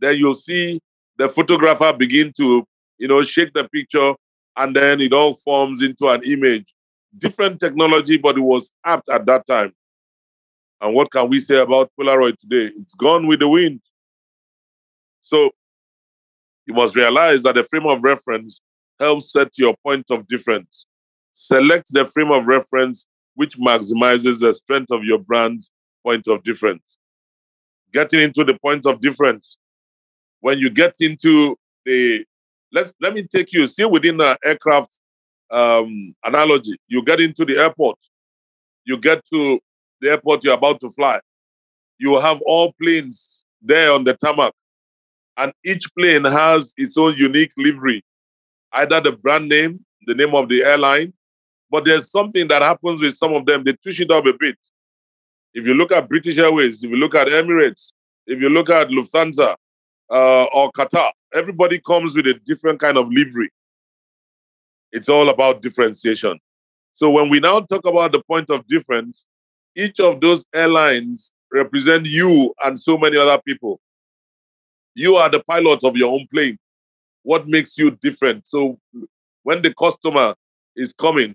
[0.00, 0.80] then you'll see
[1.18, 2.66] the photographer begin to,
[2.98, 4.14] you know, shake the picture
[4.56, 6.66] and then it all forms into an image.
[7.18, 9.72] Different technology, but it was apt at that time.
[10.80, 12.72] And what can we say about Polaroid today?
[12.76, 13.80] It's gone with the wind.
[15.22, 15.50] So
[16.66, 18.60] you must realize that the frame of reference
[18.98, 20.86] helps set your point of difference.
[21.32, 25.70] Select the frame of reference which maximizes the strength of your brand's
[26.04, 26.98] point of difference.
[27.92, 29.58] Getting into the point of difference.
[30.40, 32.24] When you get into the
[32.72, 34.98] let's let me take you still within the aircraft
[35.50, 36.76] um, analogy.
[36.88, 37.98] You get into the airport,
[38.84, 39.60] you get to
[40.00, 41.20] the airport you're about to fly.
[41.98, 44.52] You have all planes there on the tarmac,
[45.36, 48.02] and each plane has its own unique livery,
[48.72, 51.12] either the brand name, the name of the airline,
[51.70, 53.64] but there's something that happens with some of them.
[53.64, 54.56] They twist it up a bit.
[55.52, 57.92] If you look at British Airways, if you look at Emirates,
[58.26, 59.56] if you look at Lufthansa
[60.10, 63.50] uh, or Qatar, everybody comes with a different kind of livery.
[64.92, 66.38] It's all about differentiation.
[66.94, 69.24] So when we now talk about the point of difference,
[69.74, 73.80] each of those airlines represent you and so many other people.
[74.96, 76.56] You are the pilot of your own plane.
[77.22, 78.48] What makes you different?
[78.48, 78.78] So
[79.42, 80.34] when the customer
[80.74, 81.34] is coming,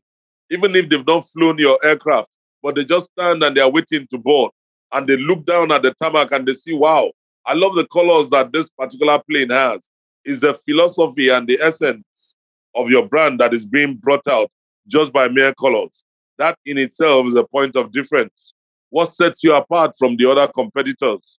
[0.49, 2.28] even if they've not flown your aircraft,
[2.64, 4.51] but they just stand and they are waiting to board
[4.91, 7.12] and they look down at the tarmac and they see, wow,
[7.45, 9.88] I love the colors that this particular plane has.
[10.26, 12.36] Is the philosophy and the essence
[12.76, 14.49] of your brand that is being brought out
[14.88, 16.03] just by mere colors.
[16.38, 18.53] That in itself is a point of difference.
[18.89, 21.38] What sets you apart from the other competitors?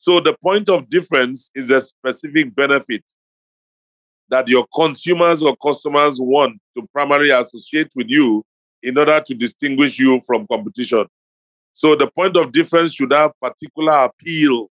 [0.00, 3.04] So the point of difference is a specific benefit
[4.30, 8.42] that your consumers or customers want to primarily associate with you
[8.82, 11.04] in order to distinguish you from competition.
[11.74, 14.70] So the point of difference should have particular appeal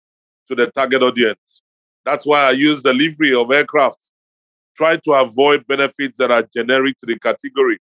[0.48, 1.64] to the target audience.
[2.06, 3.98] That's why I use the livery of aircraft.
[4.78, 7.80] Try to avoid benefits that are generic to the category.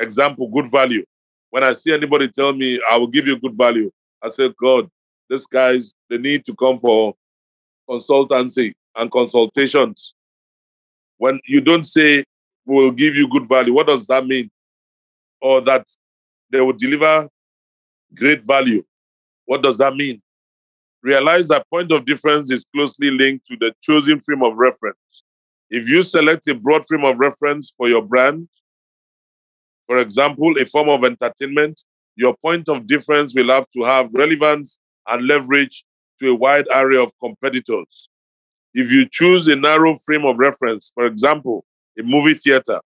[0.00, 1.04] Example, good value.
[1.50, 4.90] When I see anybody tell me, I will give you good value, I say, God,
[5.28, 7.14] these guys, they need to come for
[7.88, 10.14] consultancy and consultations.
[11.18, 12.24] When you don't say,
[12.64, 14.50] we will give you good value, what does that mean?
[15.40, 15.86] Or that
[16.50, 17.28] they will deliver
[18.14, 18.82] great value.
[19.46, 20.20] What does that mean?
[21.02, 25.22] Realize that point of difference is closely linked to the chosen frame of reference.
[25.70, 28.48] If you select a broad frame of reference for your brand,
[29.86, 31.82] for example, a form of entertainment,
[32.16, 35.84] your point of difference will have to have relevance and leverage
[36.20, 38.08] to a wide array of competitors.
[38.74, 41.64] If you choose a narrow frame of reference, for example,
[41.98, 42.80] a movie theater,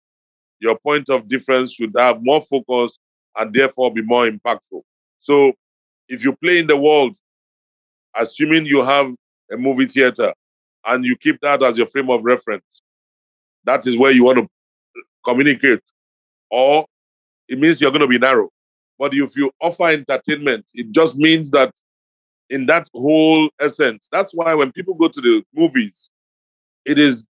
[0.59, 2.97] your point of difference should have more focus
[3.37, 4.81] and therefore be more impactful.
[5.19, 5.53] So,
[6.07, 7.15] if you play in the world,
[8.15, 9.13] assuming you have
[9.51, 10.33] a movie theater
[10.85, 12.81] and you keep that as your frame of reference,
[13.65, 14.47] that is where you want to
[15.25, 15.81] communicate.
[16.51, 16.85] Or
[17.47, 18.49] it means you're going to be narrow.
[18.99, 21.73] But if you offer entertainment, it just means that
[22.49, 26.09] in that whole essence, that's why when people go to the movies,
[26.85, 27.25] it is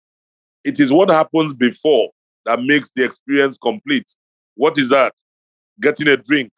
[0.63, 2.09] it is what happens before
[2.45, 4.05] that makes the experience complete.
[4.55, 5.13] What is that?
[5.81, 6.51] Getting a drink,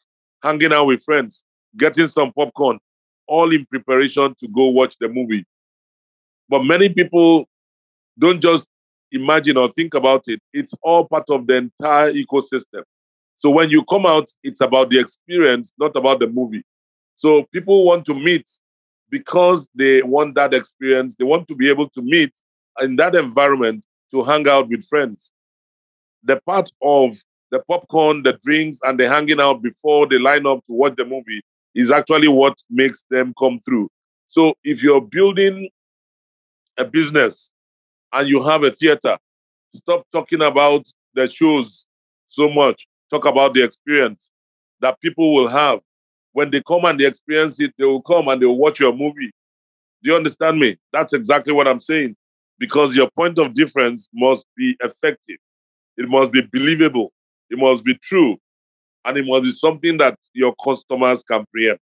[0.44, 1.44] hanging out with friends,
[1.78, 2.80] getting some popcorn,
[3.28, 5.46] all in preparation to go watch the movie.
[6.50, 7.46] But many people
[8.18, 8.68] don't just
[9.12, 12.84] imagine or think about it, it's all part of the entire ecosystem.
[13.38, 16.64] So when you come out, it's about the experience, not about the movie.
[17.16, 18.50] So people want to meet
[19.10, 21.16] because they want that experience.
[21.16, 22.34] They want to be able to meet
[22.82, 25.32] in that environment to hang out with friends.
[26.24, 27.16] The part of
[27.52, 31.06] the popcorn, the drinks, and the hanging out before they line up to watch the
[31.06, 31.42] movie
[31.74, 33.90] is actually what makes them come through.
[34.28, 35.70] So if you're building
[36.78, 37.50] a business
[38.14, 39.18] and you have a theater,
[39.74, 41.86] stop talking about the shows
[42.28, 44.30] so much talk about the experience
[44.80, 45.80] that people will have.
[46.36, 48.92] When they come and they experience it, they will come and they will watch your
[48.92, 49.32] movie.
[50.04, 50.76] Do you understand me?
[50.92, 52.18] That's exactly what I'm saying.
[52.60, 55.38] Because your point of difference must be effective,
[55.96, 57.14] it must be believable,
[57.50, 58.36] it must be true,
[59.06, 61.82] and it must be something that your customers can preempt.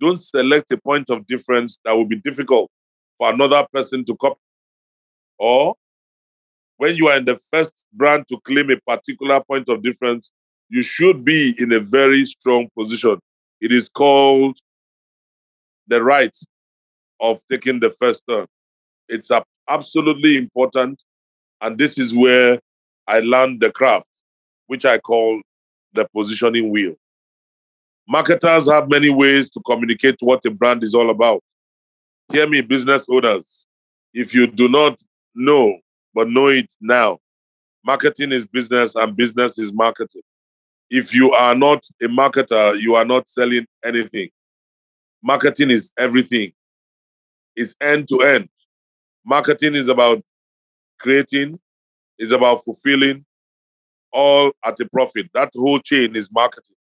[0.00, 2.70] Don't select a point of difference that will be difficult
[3.18, 4.40] for another person to copy.
[5.38, 5.74] Or
[6.78, 10.32] when you are in the first brand to claim a particular point of difference,
[10.70, 13.18] you should be in a very strong position.
[13.60, 14.58] It is called
[15.86, 16.36] the right
[17.20, 18.46] of taking the first turn.
[19.08, 19.30] It's
[19.68, 21.02] absolutely important.
[21.60, 22.60] And this is where
[23.06, 24.06] I learned the craft,
[24.66, 25.40] which I call
[25.94, 26.94] the positioning wheel.
[28.06, 31.42] Marketers have many ways to communicate what a brand is all about.
[32.30, 33.66] Hear me, business owners.
[34.14, 35.00] If you do not
[35.34, 35.78] know,
[36.14, 37.18] but know it now,
[37.84, 40.22] marketing is business and business is marketing.
[40.90, 44.30] If you are not a marketer, you are not selling anything.
[45.22, 46.52] Marketing is everything,
[47.56, 48.48] it's end to end.
[49.24, 50.22] Marketing is about
[50.98, 51.58] creating,
[52.18, 53.24] is about fulfilling,
[54.12, 55.28] all at a profit.
[55.34, 56.76] That whole chain is marketing.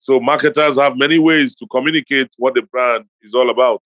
[0.00, 3.82] So marketers have many ways to communicate what the brand is all about.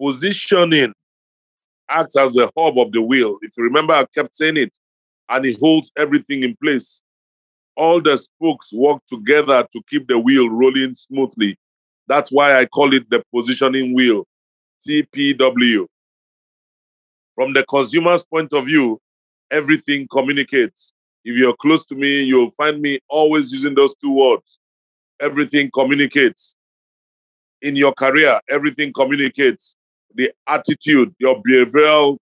[0.00, 0.92] Positioning
[1.88, 3.36] acts as the hub of the wheel.
[3.42, 4.76] If you remember, I kept saying it,
[5.28, 7.02] and it holds everything in place.
[7.76, 11.56] All the spokes work together to keep the wheel rolling smoothly.
[12.06, 14.26] That's why I call it the positioning wheel,
[14.86, 15.86] TPW.
[17.34, 19.00] From the consumer's point of view,
[19.50, 20.92] everything communicates.
[21.24, 24.58] If you're close to me, you'll find me always using those two words.
[25.20, 26.54] Everything communicates.
[27.62, 29.76] In your career, everything communicates.
[30.14, 32.18] The attitude, your behavioral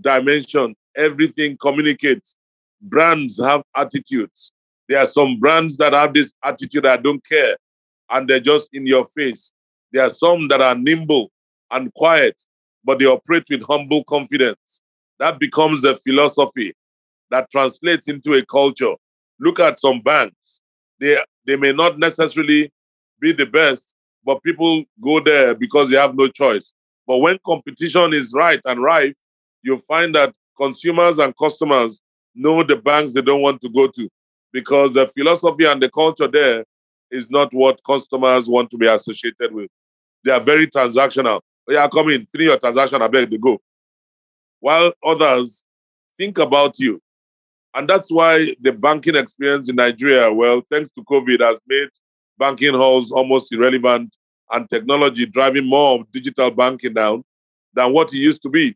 [0.00, 2.36] dimension, everything communicates.
[2.82, 4.52] Brands have attitudes.
[4.90, 7.56] There are some brands that have this attitude, I don't care,
[8.10, 9.52] and they're just in your face.
[9.92, 11.30] There are some that are nimble
[11.70, 12.42] and quiet,
[12.82, 14.80] but they operate with humble confidence.
[15.20, 16.72] That becomes a philosophy
[17.30, 18.94] that translates into a culture.
[19.38, 20.58] Look at some banks.
[20.98, 22.72] They, they may not necessarily
[23.20, 26.72] be the best, but people go there because they have no choice.
[27.06, 29.14] But when competition is right and rife,
[29.62, 32.02] you find that consumers and customers
[32.34, 34.10] know the banks they don't want to go to
[34.52, 36.64] because the philosophy and the culture there
[37.10, 39.70] is not what customers want to be associated with.
[40.24, 41.40] They are very transactional.
[41.68, 43.60] Yeah, come in, finish your transaction, I beg to go.
[44.60, 45.62] While others
[46.18, 47.00] think about you.
[47.74, 51.88] And that's why the banking experience in Nigeria, well, thanks to COVID, has made
[52.38, 54.14] banking halls almost irrelevant
[54.50, 57.22] and technology driving more of digital banking down
[57.72, 58.74] than what it used to be.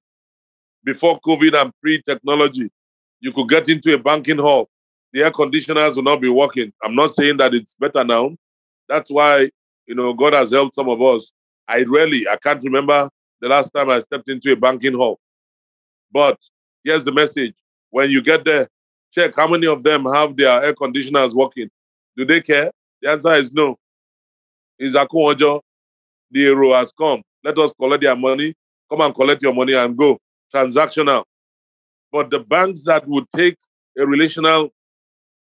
[0.85, 2.71] Before COVID and pre technology,
[3.21, 4.69] you could get into a banking hall,
[5.15, 6.73] the air conditioners will not be working.
[6.83, 8.37] I'm not saying that it's better now.
[8.89, 9.49] That's why,
[9.87, 11.33] you know, God has helped some of us.
[11.69, 13.09] I really, I can't remember
[13.41, 15.21] the last time I stepped into a banking hall.
[16.13, 16.37] But
[16.83, 17.55] here's the message
[17.91, 18.69] when you get there,
[19.13, 21.71] check how many of them have their air conditioners working.
[22.17, 22.73] Do they care?
[23.01, 23.79] The answer is no.
[24.81, 25.61] Is Akunwojo,
[26.33, 27.23] the hero has come.
[27.45, 28.53] Let us collect their money.
[28.91, 30.19] Come and collect your money and go.
[30.53, 31.23] Transactional.
[32.11, 33.57] But the banks that would take
[33.97, 34.71] a relational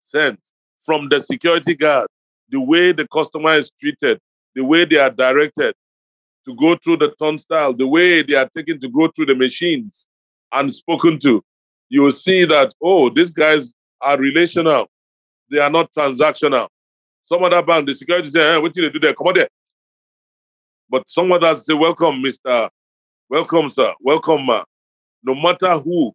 [0.07, 0.51] sense
[0.85, 2.07] from the security guard,
[2.49, 4.19] the way the customer is treated,
[4.55, 5.75] the way they are directed
[6.45, 10.07] to go through the turnstile, the way they are taken to go through the machines
[10.53, 11.43] and spoken to,
[11.89, 14.89] you will see that, oh, these guys are relational.
[15.51, 16.67] They are not transactional.
[17.25, 19.13] Some other bank, the security say, hey, what do they do there?
[19.13, 19.49] Come on there.
[20.89, 22.69] But some others say, welcome, Mr.
[23.29, 23.93] Welcome, sir.
[23.99, 24.63] Welcome, ma.
[25.21, 26.13] No matter who,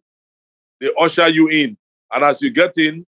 [0.81, 1.77] they usher you in.
[2.11, 3.05] And as you get in,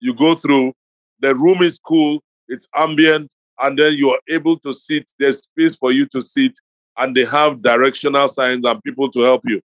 [0.00, 0.72] you go through.
[1.20, 3.30] The room is cool, it's ambient,
[3.60, 5.10] and then you are able to sit.
[5.18, 6.52] There's space for you to sit,
[6.98, 9.60] and they have directional signs and people to help you.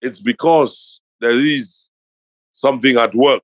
[0.00, 1.88] It's because there is
[2.52, 3.42] something at work.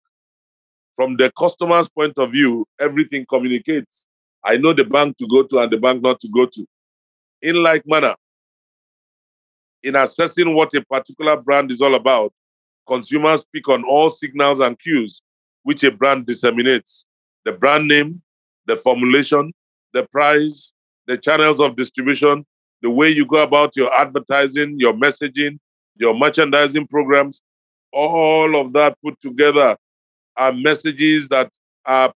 [0.97, 4.07] From the customer's point of view, everything communicates.
[4.45, 6.66] I know the bank to go to and the bank not to go to.
[7.41, 8.16] In like manner,
[9.84, 12.32] in assessing what a particular brand is all about,
[12.89, 15.22] consumers pick on all signals and cues
[15.69, 17.05] which a brand disseminates
[17.45, 18.23] the brand name,
[18.64, 19.53] the formulation,
[19.93, 20.73] the price,
[21.07, 22.47] the channels of distribution,
[22.81, 25.59] the way you go about your advertising, your messaging,
[25.97, 27.43] your merchandising programs,
[27.93, 29.77] all of that put together
[30.39, 31.51] are messages that
[31.85, 32.14] are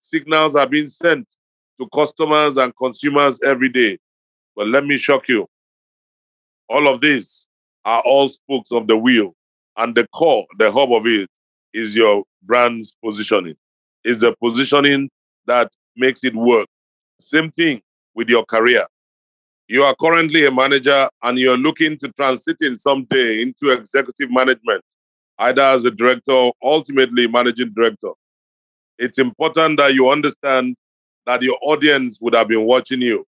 [0.00, 1.28] signals are being sent
[1.78, 3.98] to customers and consumers every day.
[4.56, 5.46] But let me shock you.
[6.70, 7.46] All of these
[7.84, 9.34] are all spokes of the wheel.
[9.76, 11.28] And the core, the hub of it,
[11.74, 13.56] is your brand's positioning.
[14.04, 15.10] It's the positioning
[15.46, 16.66] that makes it work.
[17.20, 17.82] Same thing
[18.14, 18.86] with your career.
[19.66, 24.82] You are currently a manager and you're looking to transit in someday into executive management,
[25.38, 28.10] either as a director or ultimately managing director.
[28.98, 30.76] It's important that you understand
[31.26, 33.24] that your audience would have been watching you.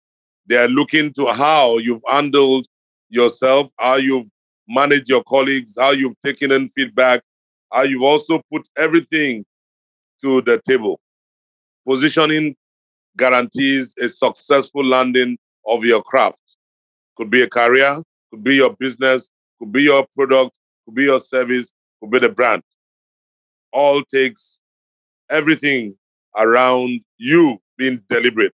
[0.47, 2.65] They are looking to how you've handled
[3.09, 4.27] yourself, how you've
[4.67, 7.21] managed your colleagues, how you've taken in feedback,
[7.73, 9.43] how you've also put everything
[10.21, 10.99] to the table.
[11.87, 12.55] Positioning
[13.17, 16.37] guarantees a successful landing of your craft.
[17.17, 18.01] Could be a career,
[18.31, 20.55] could be your business, could be your product,
[20.85, 22.63] could be your service, could be the brand.
[23.71, 24.57] All takes
[25.29, 25.95] everything
[26.37, 28.53] around you being deliberate.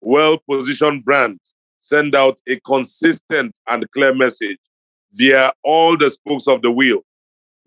[0.00, 1.40] Well positioned brands
[1.80, 4.58] send out a consistent and clear message
[5.12, 7.00] via all the spokes of the wheel.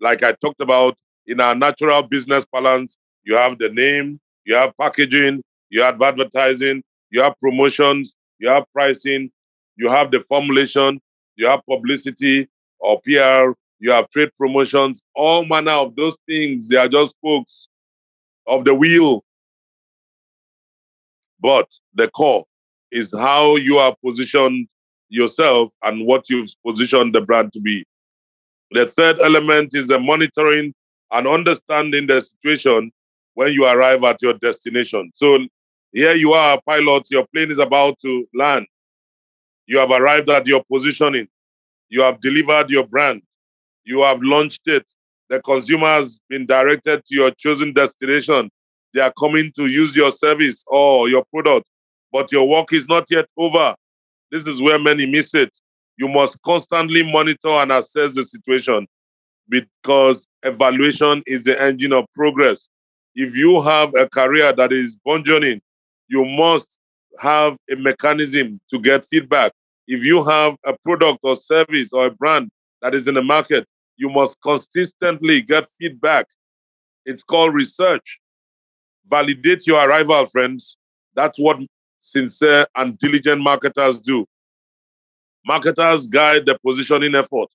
[0.00, 4.76] Like I talked about in our natural business balance, you have the name, you have
[4.78, 9.30] packaging, you have advertising, you have promotions, you have pricing,
[9.76, 11.00] you have the formulation,
[11.36, 16.68] you have publicity or PR, you have trade promotions, all manner of those things.
[16.68, 17.68] They are just spokes
[18.46, 19.24] of the wheel.
[21.40, 22.44] But the core
[22.90, 24.68] is how you are positioned
[25.08, 27.84] yourself and what you've positioned the brand to be.
[28.70, 30.74] The third element is the monitoring
[31.12, 32.90] and understanding the situation
[33.34, 35.12] when you arrive at your destination.
[35.14, 35.38] So
[35.92, 38.66] here you are, pilot, your plane is about to land.
[39.66, 41.28] You have arrived at your positioning.
[41.88, 43.22] You have delivered your brand.
[43.84, 44.84] You have launched it.
[45.28, 48.50] The consumer has been directed to your chosen destination.
[48.94, 51.66] They are coming to use your service or your product,
[52.12, 53.74] but your work is not yet over.
[54.30, 55.52] This is where many miss it.
[55.96, 58.86] You must constantly monitor and assess the situation
[59.48, 62.68] because evaluation is the engine of progress.
[63.14, 65.60] If you have a career that is burgeoning,
[66.08, 66.78] you must
[67.20, 69.52] have a mechanism to get feedback.
[69.86, 72.50] If you have a product or service or a brand
[72.82, 73.66] that is in the market,
[73.96, 76.26] you must consistently get feedback.
[77.06, 78.20] It's called research.
[79.06, 80.76] Validate your arrival, friends.
[81.14, 81.58] That's what
[81.98, 84.26] sincere and diligent marketers do.
[85.46, 87.48] Marketers guide the positioning effort,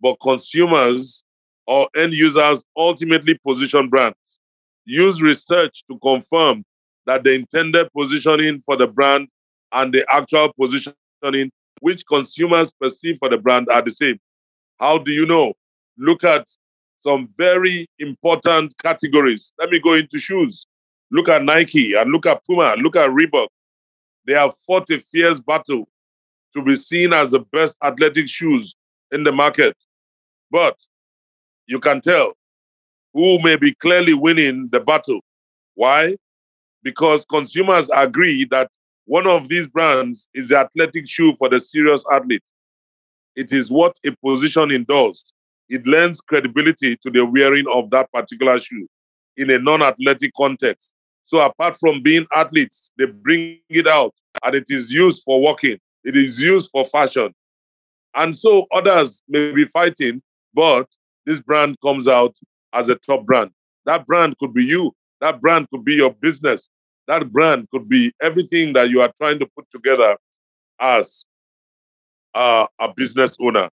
[0.00, 1.22] but consumers
[1.66, 4.16] or end users ultimately position brands.
[4.84, 6.64] Use research to confirm
[7.06, 9.28] that the intended positioning for the brand
[9.72, 14.18] and the actual positioning which consumers perceive for the brand are the same.
[14.80, 15.54] How do you know?
[15.96, 16.48] Look at
[17.00, 19.52] some very important categories.
[19.58, 20.66] Let me go into shoes.
[21.12, 23.48] Look at Nike and look at Puma, look at Reebok.
[24.26, 25.88] They have fought a fierce battle
[26.56, 28.74] to be seen as the best athletic shoes
[29.12, 29.76] in the market.
[30.50, 30.76] But
[31.66, 32.32] you can tell
[33.12, 35.20] who may be clearly winning the battle.
[35.74, 36.16] Why?
[36.82, 38.70] Because consumers agree that
[39.04, 42.42] one of these brands is the athletic shoe for the serious athlete.
[43.36, 45.24] It is what a position does.
[45.68, 48.88] It lends credibility to the wearing of that particular shoe
[49.36, 50.90] in a non athletic context.
[51.26, 55.78] So, apart from being athletes, they bring it out and it is used for walking,
[56.06, 57.34] it is used for fashion.
[58.14, 60.22] And so, others may be fighting,
[60.54, 60.86] but
[61.26, 62.34] this brand comes out
[62.72, 63.50] as a top brand.
[63.84, 64.92] That brand could be you.
[65.20, 66.68] That brand could be your business.
[67.08, 70.16] That brand could be everything that you are trying to put together
[70.80, 71.24] as
[72.34, 73.68] uh, a business owner.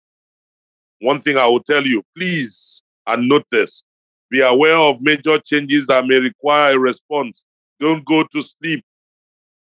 [1.01, 3.83] One thing I will tell you, please and note this
[4.31, 7.45] be aware of major changes that may require a response.
[7.81, 8.85] Don't go to sleep.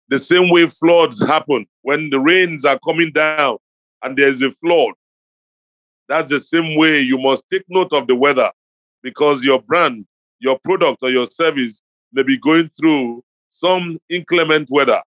[0.09, 3.59] The same way floods happen when the rains are coming down
[4.03, 4.95] and there's a flood,
[6.09, 8.51] that's the same way you must take note of the weather
[9.03, 10.07] because your brand,
[10.39, 11.83] your product, or your service
[12.13, 15.01] may be going through some inclement weather.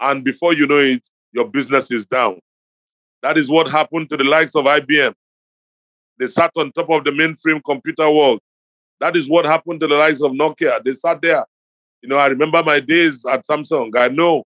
[0.00, 2.38] And before you know it, your business is down.
[3.22, 5.14] That is what happened to the likes of IBM.
[6.18, 8.38] They sat on top of the mainframe computer world.
[9.00, 10.82] That is what happened to the likes of Nokia.
[10.84, 11.44] They sat there.
[12.04, 13.96] You know, I remember my days at Samsung.
[13.96, 14.44] I know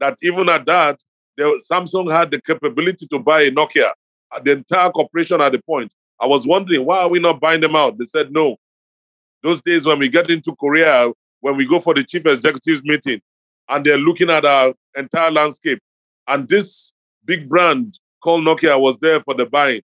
[0.00, 0.98] that even at that,
[1.38, 3.92] Samsung had the capability to buy Nokia
[4.42, 5.92] the entire corporation at the point.
[6.18, 7.98] I was wondering, why are we not buying them out?
[7.98, 8.56] They said no.
[9.42, 13.20] Those days when we get into Korea, when we go for the chief executives meeting,
[13.68, 15.80] and they're looking at our entire landscape,
[16.26, 16.92] and this
[17.26, 19.82] big brand called Nokia was there for the buying,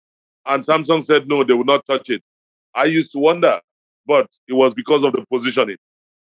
[0.47, 2.23] and Samsung said no, they would not touch it.
[2.75, 3.61] I used to wonder,
[4.07, 5.77] but it was because of the positioning.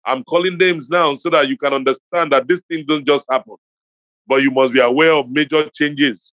[0.05, 3.57] I'm calling names now so that you can understand that these things don't just happen,
[4.27, 6.33] but you must be aware of major changes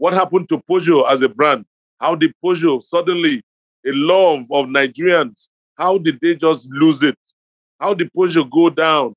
[0.00, 1.66] what happened to Peugeot as a brand?
[2.00, 3.42] How did Peugeot suddenly,
[3.86, 7.18] a love of Nigerians, how did they just lose it?
[7.78, 9.12] How did Peugeot go down?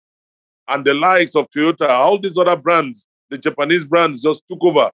[0.67, 4.91] And the likes of Toyota, all these other brands, the Japanese brands just took over.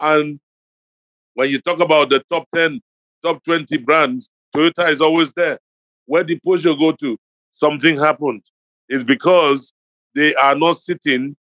[0.00, 0.40] And
[1.34, 2.80] when you talk about the top 10,
[3.22, 5.58] top 20 brands, Toyota is always there.
[6.06, 7.18] Where did Peugeot go to?
[7.56, 8.42] Something happened.
[8.86, 9.72] It's because
[10.14, 11.34] they are not sitting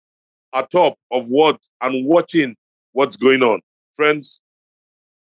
[0.53, 2.55] atop of what and watching
[2.91, 3.61] what's going on.
[3.95, 4.39] Friends,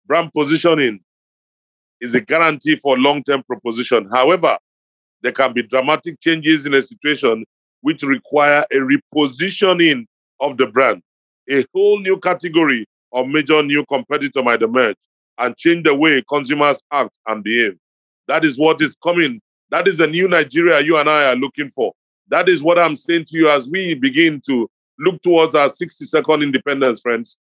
[0.07, 1.01] brand positioning
[2.01, 4.09] is a guarantee for long term proposition.
[4.13, 4.59] However,
[5.23, 7.45] there can be dramatic changes in a situation
[7.81, 10.05] which require a repositioning
[10.39, 11.03] of the brand.
[11.51, 14.95] A whole new category of major new competitor might emerge
[15.39, 17.77] and change the way consumers act and behave.
[18.29, 19.41] That is what is coming.
[19.71, 21.93] That is the new Nigeria you and I are looking for.
[22.29, 26.43] That is what I'm saying to you as we begin to look towards our 62nd
[26.43, 27.37] independence, friends.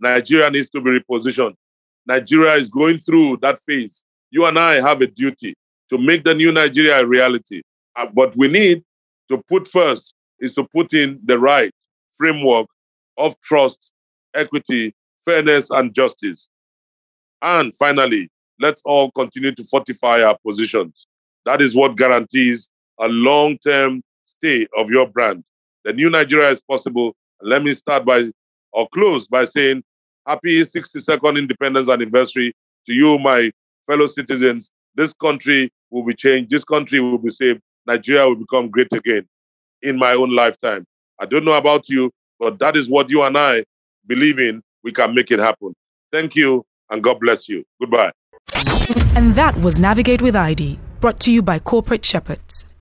[0.00, 1.54] Nigeria needs to be repositioned.
[2.06, 4.02] Nigeria is going through that phase.
[4.30, 5.54] You and I have a duty
[5.90, 7.62] to make the new Nigeria a reality.
[7.94, 8.82] Uh, but we need
[9.28, 11.70] to put first is to put in the right
[12.16, 12.66] framework
[13.16, 13.92] of trust,
[14.34, 14.94] equity,
[15.24, 16.48] fairness, and justice.
[17.40, 18.28] And finally,
[18.60, 21.06] let's all continue to fortify our positions.
[21.44, 22.68] That is what guarantees
[23.00, 25.44] a long term stay of your brand.
[25.84, 27.14] The new Nigeria is possible.
[27.40, 28.30] Let me start by
[28.72, 29.82] or close by saying
[30.26, 32.54] happy 62nd independence anniversary
[32.86, 33.50] to you, my
[33.86, 34.70] fellow citizens.
[34.94, 36.50] This country will be changed.
[36.50, 37.60] This country will be saved.
[37.86, 39.26] Nigeria will become great again
[39.82, 40.84] in my own lifetime.
[41.18, 43.64] I don't know about you, but that is what you and I
[44.06, 44.62] believe in.
[44.84, 45.74] We can make it happen.
[46.10, 47.64] Thank you, and God bless you.
[47.80, 48.12] Goodbye.
[49.14, 52.64] And that was Navigate with ID, brought to you by Corporate Shepherds.